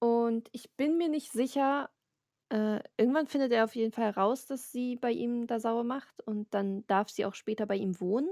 Und 0.00 0.48
ich 0.52 0.74
bin 0.76 0.96
mir 0.98 1.08
nicht 1.08 1.32
sicher 1.32 1.90
äh, 2.50 2.80
irgendwann 2.96 3.26
findet 3.26 3.52
er 3.52 3.64
auf 3.64 3.74
jeden 3.76 3.92
Fall 3.92 4.10
raus, 4.10 4.46
dass 4.46 4.72
sie 4.72 4.96
bei 4.96 5.10
ihm 5.12 5.46
da 5.46 5.60
sauber 5.60 5.84
macht 5.84 6.22
und 6.26 6.52
dann 6.54 6.86
darf 6.86 7.08
sie 7.10 7.24
auch 7.26 7.34
später 7.34 7.66
bei 7.66 7.76
ihm 7.76 8.00
wohnen. 8.00 8.28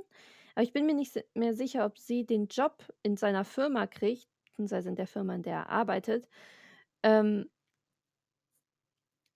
Aber 0.55 0.62
ich 0.64 0.72
bin 0.72 0.87
mir 0.87 0.94
nicht 0.94 1.24
mehr 1.35 1.55
sicher, 1.55 1.85
ob 1.87 1.98
sie 1.98 2.24
den 2.27 2.46
Job 2.48 2.85
in 3.03 3.16
seiner 3.16 3.44
Firma 3.44 3.87
kriegt, 3.87 4.29
beziehungsweise 4.46 4.88
in 4.90 4.96
der 4.96 5.07
Firma, 5.09 5.35
in 5.35 5.42
der 5.42 5.55
er 5.55 5.68
arbeitet, 5.70 6.29
ähm 7.05 7.48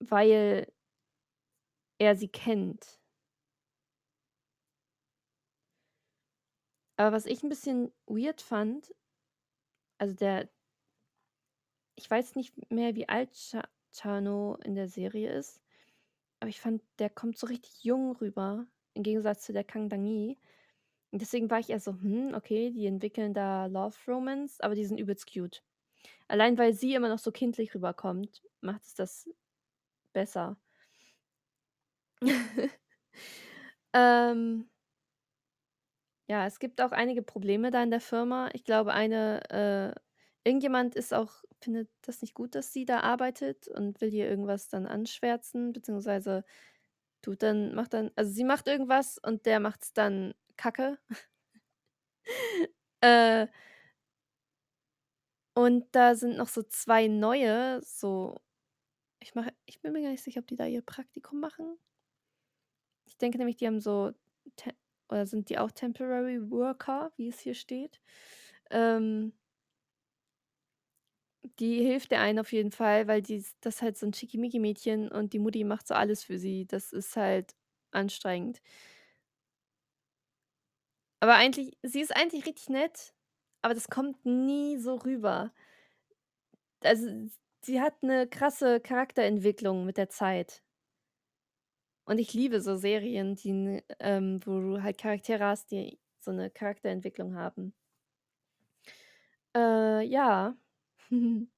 weil 0.01 0.69
er 2.01 2.15
sie 2.15 2.29
kennt. 2.29 2.99
Aber 6.99 7.13
was 7.15 7.25
ich 7.25 7.43
'n 7.43 7.47
bisschen 7.49 7.93
weird 8.07 8.41
fand 8.41 8.91
also 10.01 10.13
der 10.15 10.49
ich 11.97 12.09
weiß 12.09 12.35
nicht 12.35 12.53
mehr, 12.71 12.95
wie 12.95 13.09
alt 13.09 13.35
Chano 13.93 14.57
in 14.63 14.75
der 14.75 14.87
Serie 14.87 15.31
ist, 15.33 15.61
aber 16.39 16.49
ich 16.49 16.61
fand, 16.61 16.81
der 16.99 17.09
kommt 17.09 17.37
so 17.37 17.47
richtig 17.47 17.83
jung 17.83 18.15
rüber 18.17 18.67
im 18.95 19.03
Gegensatz 19.03 19.43
zu 19.45 19.53
der 19.53 19.63
Kang 19.65 19.89
Dang-mi. 19.89 20.37
Und 21.11 21.21
deswegen 21.21 21.49
war 21.51 21.59
ich 21.59 21.69
eher 21.71 21.79
so: 21.81 21.93
„Hm, 21.93 22.33
okay, 22.35 22.71
die 22.71 22.85
entwickeln 22.87 23.33
da 23.33 23.67
Love 23.67 23.97
Romance, 24.07 24.61
aber 24.61 24.75
die 24.75 24.85
sind 24.85 24.99
übelst 24.99 25.31
cute.“ 25.33 25.63
Allein 26.29 26.57
weil 26.59 26.73
sie 26.73 26.95
immer 26.95 27.09
noch 27.09 27.19
so 27.19 27.31
kindlich 27.31 27.75
rüberkommt, 27.75 28.43
macht 28.61 28.83
es 28.85 28.95
das 28.95 29.29
besser. 30.13 30.57
Ähm 33.93 34.69
ja, 36.27 36.45
es 36.45 36.59
gibt 36.59 36.81
auch 36.81 36.91
einige 36.91 37.21
Probleme 37.23 37.71
da 37.71 37.81
in 37.83 37.91
der 37.91 37.99
Firma. 38.01 38.49
Ich 38.53 38.63
glaube, 38.63 38.93
eine 38.93 39.95
äh, 40.45 40.49
irgendjemand 40.49 40.95
ist 40.95 41.13
auch 41.13 41.43
findet 41.61 41.89
das 42.03 42.21
nicht 42.21 42.33
gut, 42.33 42.55
dass 42.55 42.73
sie 42.73 42.85
da 42.85 43.01
arbeitet 43.01 43.67
und 43.67 44.01
will 44.01 44.13
ihr 44.13 44.29
irgendwas 44.29 44.69
dann 44.69 44.85
anschwärzen, 44.87 45.73
beziehungsweise 45.73 46.43
tut 47.21 47.43
dann 47.43 47.75
macht 47.75 47.93
dann 47.93 48.11
also 48.15 48.31
sie 48.31 48.43
macht 48.45 48.67
irgendwas 48.67 49.17
und 49.19 49.45
der 49.45 49.59
macht's 49.59 49.93
dann 49.93 50.33
kacke. 50.57 50.99
Äh 53.03 53.47
und 55.57 55.85
da 55.93 56.15
sind 56.15 56.37
noch 56.37 56.47
so 56.47 56.63
2 56.63 57.07
neue, 57.07 57.81
so 57.83 58.39
ich 59.21 59.35
mache 59.35 59.53
ich 59.65 59.81
bin 59.81 59.93
mir 59.93 60.01
gar 60.03 60.11
nicht 60.11 60.23
sicher, 60.23 60.41
ob 60.41 60.47
die 60.47 60.55
da 60.57 60.65
ihr 60.67 60.81
Praktikum 60.83 61.39
machen. 61.39 61.77
Ich 63.07 63.17
denke 63.17 63.37
nämlich, 63.37 63.57
die 63.57 63.67
haben 63.67 63.79
so 63.79 64.11
oder 65.09 65.25
sind 65.25 65.49
die 65.49 65.57
auch 65.57 65.71
Temporary 65.71 66.51
Worker, 66.51 67.11
wie 67.17 67.29
es 67.29 67.39
hier 67.39 67.55
steht? 67.55 67.99
Ähm 68.71 69.33
die 71.59 71.83
hilft 71.83 72.11
der 72.11 72.21
einen 72.21 72.39
auf 72.39 72.51
jeden 72.51 72.71
Fall, 72.71 73.07
weil 73.07 73.21
die 73.21 73.43
das 73.61 73.75
ist 73.75 73.81
halt 73.81 73.97
so 73.97 74.05
'n 74.07 74.13
Schickimicki-Mädchen 74.13 75.09
und 75.11 75.33
die 75.33 75.39
Mutti 75.39 75.63
macht 75.63 75.87
so 75.87 75.93
alles 75.93 76.23
für 76.23 76.37
sie. 76.39 76.65
Das 76.67 76.91
ist 76.93 77.15
halt 77.15 77.55
anstrengend. 77.91 78.59
Aber 81.21 81.35
eigentlich 81.35 81.77
sie 81.83 82.01
ist 82.01 82.15
eigentlich 82.15 82.45
richtig 82.45 82.69
nett, 82.69 83.13
aber 83.61 83.73
das 83.73 83.89
kommt 83.89 84.25
nie 84.25 84.77
so 84.77 84.95
rüber. 84.95 85.51
Also, 86.83 87.07
sie 87.61 87.81
hat 87.81 88.01
'ne 88.03 88.27
krasse 88.27 88.79
Charakterentwicklung 88.79 89.85
mit 89.85 89.97
der 89.97 90.09
Zeit. 90.09 90.61
Und 92.07 92.17
ich 92.19 92.33
liebe 92.33 92.61
so 92.61 92.75
Serien, 92.75 93.35
die 93.35 93.83
ähm, 93.99 94.39
wo 94.45 94.59
du 94.59 94.81
halt 94.83 94.97
Charaktere 94.97 95.45
hast, 95.45 95.71
die 95.71 95.99
so 96.19 96.31
'ne 96.31 96.49
Charakterentwicklung 96.49 97.35
haben. 97.35 97.73
Äh, 99.55 100.01
ja. 100.05 100.55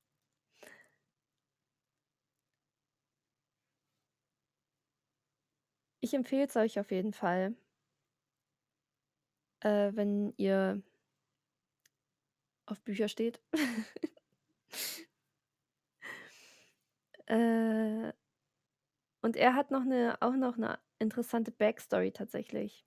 Ich 6.04 6.14
empfehle 6.16 6.46
es 6.48 6.56
euch 6.56 6.80
auf 6.80 6.90
jeden 6.92 7.14
Fall. 7.14 7.56
Äh, 9.64 9.92
wenn 9.96 10.34
ihr 10.38 10.82
auf 12.66 12.82
Bücher 12.82 13.08
steht. 13.08 13.40
Äh, 17.28 18.12
und 19.24 19.36
er 19.36 19.56
hat 19.56 19.72
noch 19.72 19.84
'ne 19.84 20.16
auch 20.20 20.36
noch 20.36 20.58
'ne 20.58 20.80
interessante 21.00 21.52
Backstory 21.52 22.12
tatsächlich. 22.12 22.84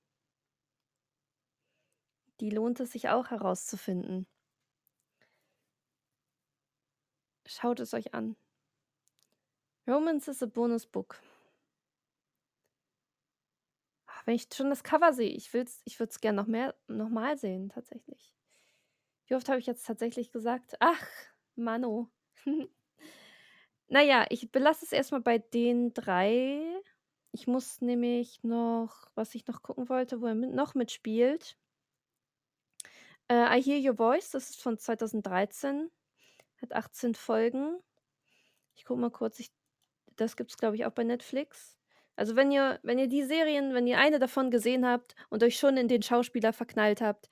Die 2.40 2.50
lohnt 2.50 2.80
es 2.80 2.92
sich 2.92 3.08
auch 3.10 3.30
herauszufinden. 3.30 4.26
Schaut 7.46 7.80
es 7.80 7.94
euch 7.94 8.12
an. 8.14 8.36
Romance 9.86 10.28
is 10.28 10.42
a 10.42 10.46
Bonus 10.46 10.84
Book. 10.84 11.16
Ah, 14.06 14.20
wenn 14.26 14.34
ich 14.34 14.48
schon 14.54 14.70
das 14.70 14.82
Cover 14.82 15.12
sehe, 15.12 15.30
ich 15.30 15.52
ich 15.84 15.98
würde 16.00 16.10
es 16.10 16.20
gern 16.20 16.34
noch 16.36 16.46
mehr 16.46 16.74
noch 16.88 17.08
mal 17.08 17.36
sehen 17.38 17.68
tatsächlich. 17.70 18.32
Wie 19.26 19.34
oft 19.34 19.48
habe 19.48 19.58
ich 19.60 19.66
jetzt 19.66 19.86
tatsächlich 19.86 20.32
gesagt? 20.32 20.76
Ach, 20.80 21.06
Manno. 21.56 22.10
Na 23.88 24.00
ja, 24.02 24.26
ich 24.30 24.50
belasse 24.50 24.84
es 24.84 24.92
erst 24.92 25.12
mal 25.12 25.20
bei 25.20 25.38
den 25.38 25.92
3. 25.94 26.62
Ich 27.32 27.46
muss 27.46 27.80
nämlich 27.80 28.42
noch 28.42 29.06
was 29.14 29.34
ich 29.34 29.46
noch 29.46 29.62
gucken 29.62 29.88
wollte, 29.88 30.20
wo 30.20 30.26
er 30.26 30.34
mit 30.34 30.52
noch 30.54 30.74
mitspielt 30.74 31.56
äh, 33.30 33.58
„I 33.58 33.62
Hear 33.62 33.78
Your 33.90 33.96
Voice“, 33.96 34.30
das 34.30 34.50
ist 34.50 34.62
von 34.62 34.78
2013, 34.78 35.90
hat 36.64 36.74
18 36.74 37.14
Folgen. 37.14 37.78
Ich 38.76 38.84
gucke 38.86 39.00
mal 39.00 39.10
kurz, 39.10 39.40
ich 39.40 39.50
das 40.16 40.36
gibt's, 40.36 40.58
glaube 40.58 40.76
ich, 40.76 40.86
auch 40.86 40.92
bei 40.92 41.04
Netflix. 41.04 41.78
Also, 42.16 42.36
wenn 42.36 42.52
ihr 42.52 42.80
wenn 42.84 42.98
ihr 43.00 43.08
die 43.08 43.24
Serien 43.24 43.74
wenn 43.74 43.86
ihr 43.88 43.98
eine 43.98 44.18
davon 44.20 44.50
gesehen 44.52 44.86
habt 44.86 45.16
und 45.30 45.42
euch 45.44 45.58
schon 45.58 45.76
in 45.78 45.88
den 45.88 46.02
Schauspieler 46.02 46.52
verknallt 46.54 47.00
habt, 47.02 47.28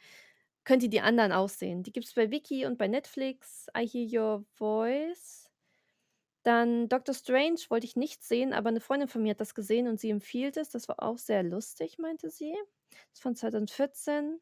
könnt 0.64 0.82
ihr 0.84 0.90
die 0.90 1.00
anderen 1.02 1.32
auch 1.32 1.48
sehen. 1.50 1.82
Die 1.84 1.92
gibt's 1.92 2.14
bei 2.14 2.30
Viki 2.32 2.66
und 2.66 2.78
bei 2.78 2.88
Netflix, 2.88 3.66
„I 3.78 3.86
Hear 3.88 4.22
Your 4.22 4.46
Voice“. 4.56 5.50
Dann 6.44 6.88
„Doctor 6.90 7.14
Strange“ 7.14 7.60
wollte 7.70 7.86
ich 7.86 7.96
nicht 7.96 8.24
sehen, 8.24 8.52
aber 8.54 8.70
'ne 8.72 8.80
Freundin 8.80 9.08
von 9.08 9.22
mir 9.22 9.30
hat 9.32 9.40
das 9.42 9.54
gesehen 9.56 9.88
und 9.88 10.00
sie 10.00 10.10
empfiehlt 10.10 10.56
es. 10.58 10.70
Das 10.70 10.88
war 10.88 11.02
auch 11.02 11.18
sehr 11.18 11.42
lustig, 11.44 11.98
meinte 11.98 12.30
sie. 12.30 12.56
Ist 13.14 13.22
von 13.22 13.36
2014. 13.36 14.40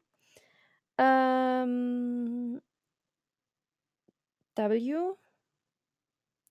Ähm 0.99 2.61
W 4.69 5.15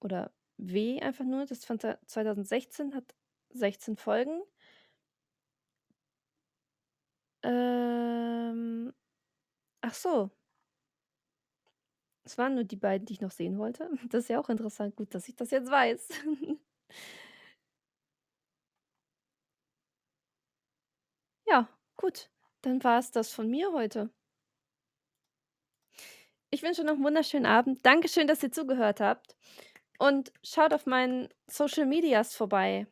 oder 0.02 0.32
W 0.58 1.00
einfach 1.00 1.24
nur, 1.24 1.46
das 1.46 1.64
von 1.64 1.78
zwe 1.78 1.98
2016, 2.06 2.94
hat 2.94 3.14
16 3.50 3.96
Folgen. 3.96 4.42
Ähm, 7.42 8.92
ach 9.82 9.94
so. 9.94 10.30
Es 12.26 12.36
waren 12.38 12.54
nur 12.54 12.64
die 12.64 12.76
beiden, 12.76 13.06
die 13.06 13.14
ich 13.14 13.20
noch 13.20 13.30
sehen 13.30 13.58
wollte. 13.58 13.90
Das 14.10 14.24
ist 14.24 14.28
ja 14.28 14.38
auch 14.40 14.48
interessant. 14.50 14.96
Gut, 14.96 15.14
dass 15.14 15.28
ich 15.28 15.36
das 15.36 15.50
jetzt 15.50 15.70
weiß. 15.70 16.08
Ja, 21.46 21.68
gut. 21.96 22.30
Dann 22.62 22.82
war 22.84 22.98
es 22.98 23.10
das 23.10 23.30
von 23.32 23.48
mir 23.50 23.72
heute. 23.72 24.10
Ich 26.52 26.62
wünsche 26.64 26.82
noch 26.82 26.94
'n 26.96 27.04
wunderschönen 27.04 27.46
Abend. 27.46 27.84
Dankeschön, 27.86 28.26
dass 28.26 28.42
ihr 28.42 28.50
zugehört 28.50 29.00
habt 29.00 29.36
und 29.98 30.32
schaut 30.42 30.72
auf 30.74 30.84
meinen 30.86 31.28
Social 31.46 31.86
Medias 31.86 32.34
vorbei. 32.34 32.86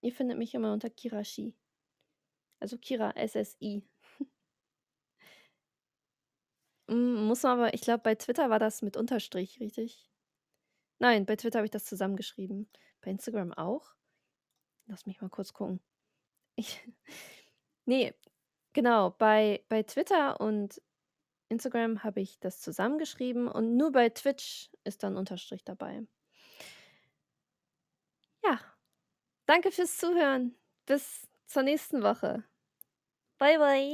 Ihr 0.00 0.12
findet 0.12 0.38
mich 0.38 0.54
immer 0.54 0.72
unter 0.72 0.90
Kira 0.90 1.24
Shi. 1.24 1.54
Also 2.60 2.78
Kira, 2.78 3.10
S-S-I. 3.16 3.82
Hm, 6.88 7.26
muss 7.26 7.42
man 7.42 7.58
aber 7.58 7.74
ich 7.74 7.80
glaube, 7.80 8.02
bei 8.02 8.14
Twitter 8.14 8.50
war 8.50 8.58
das 8.58 8.82
mit 8.82 8.96
Unterstrich, 8.96 9.58
richtig? 9.60 10.08
Nein, 11.00 11.26
bei 11.26 11.36
Twitter 11.36 11.58
habe 11.58 11.66
ich 11.66 11.70
das 11.72 11.84
zusammengeschrieben. 11.84 12.70
Bei 13.02 13.10
Instagram 13.10 13.52
auch? 13.52 13.94
Lass 14.86 15.06
mich 15.06 15.20
mal 15.20 15.30
kurz 15.30 15.52
gucken. 15.52 15.80
Ich 16.56 16.80
ne, 17.86 18.14
genau, 18.72 19.10
bei 19.10 19.64
bei 19.68 19.82
Twitter 19.84 20.40
und 20.40 20.80
Instagram 21.52 22.02
habe 22.02 22.20
ich 22.20 22.40
das 22.40 22.60
zusammengeschrieben 22.60 23.48
und 23.48 23.76
nur 23.76 23.92
bei 23.92 24.08
Twitch 24.08 24.70
ist 24.84 25.02
dann 25.02 25.16
Unterstrich 25.16 25.64
dabei. 25.64 26.02
Ja, 28.44 28.58
danke 29.46 29.70
fürs 29.70 29.96
Zuhören. 29.98 30.56
Bis 30.86 31.28
zur 31.46 31.62
nächsten 31.62 32.02
Woche. 32.02 32.44
Bye, 33.38 33.58
bye. 33.58 33.90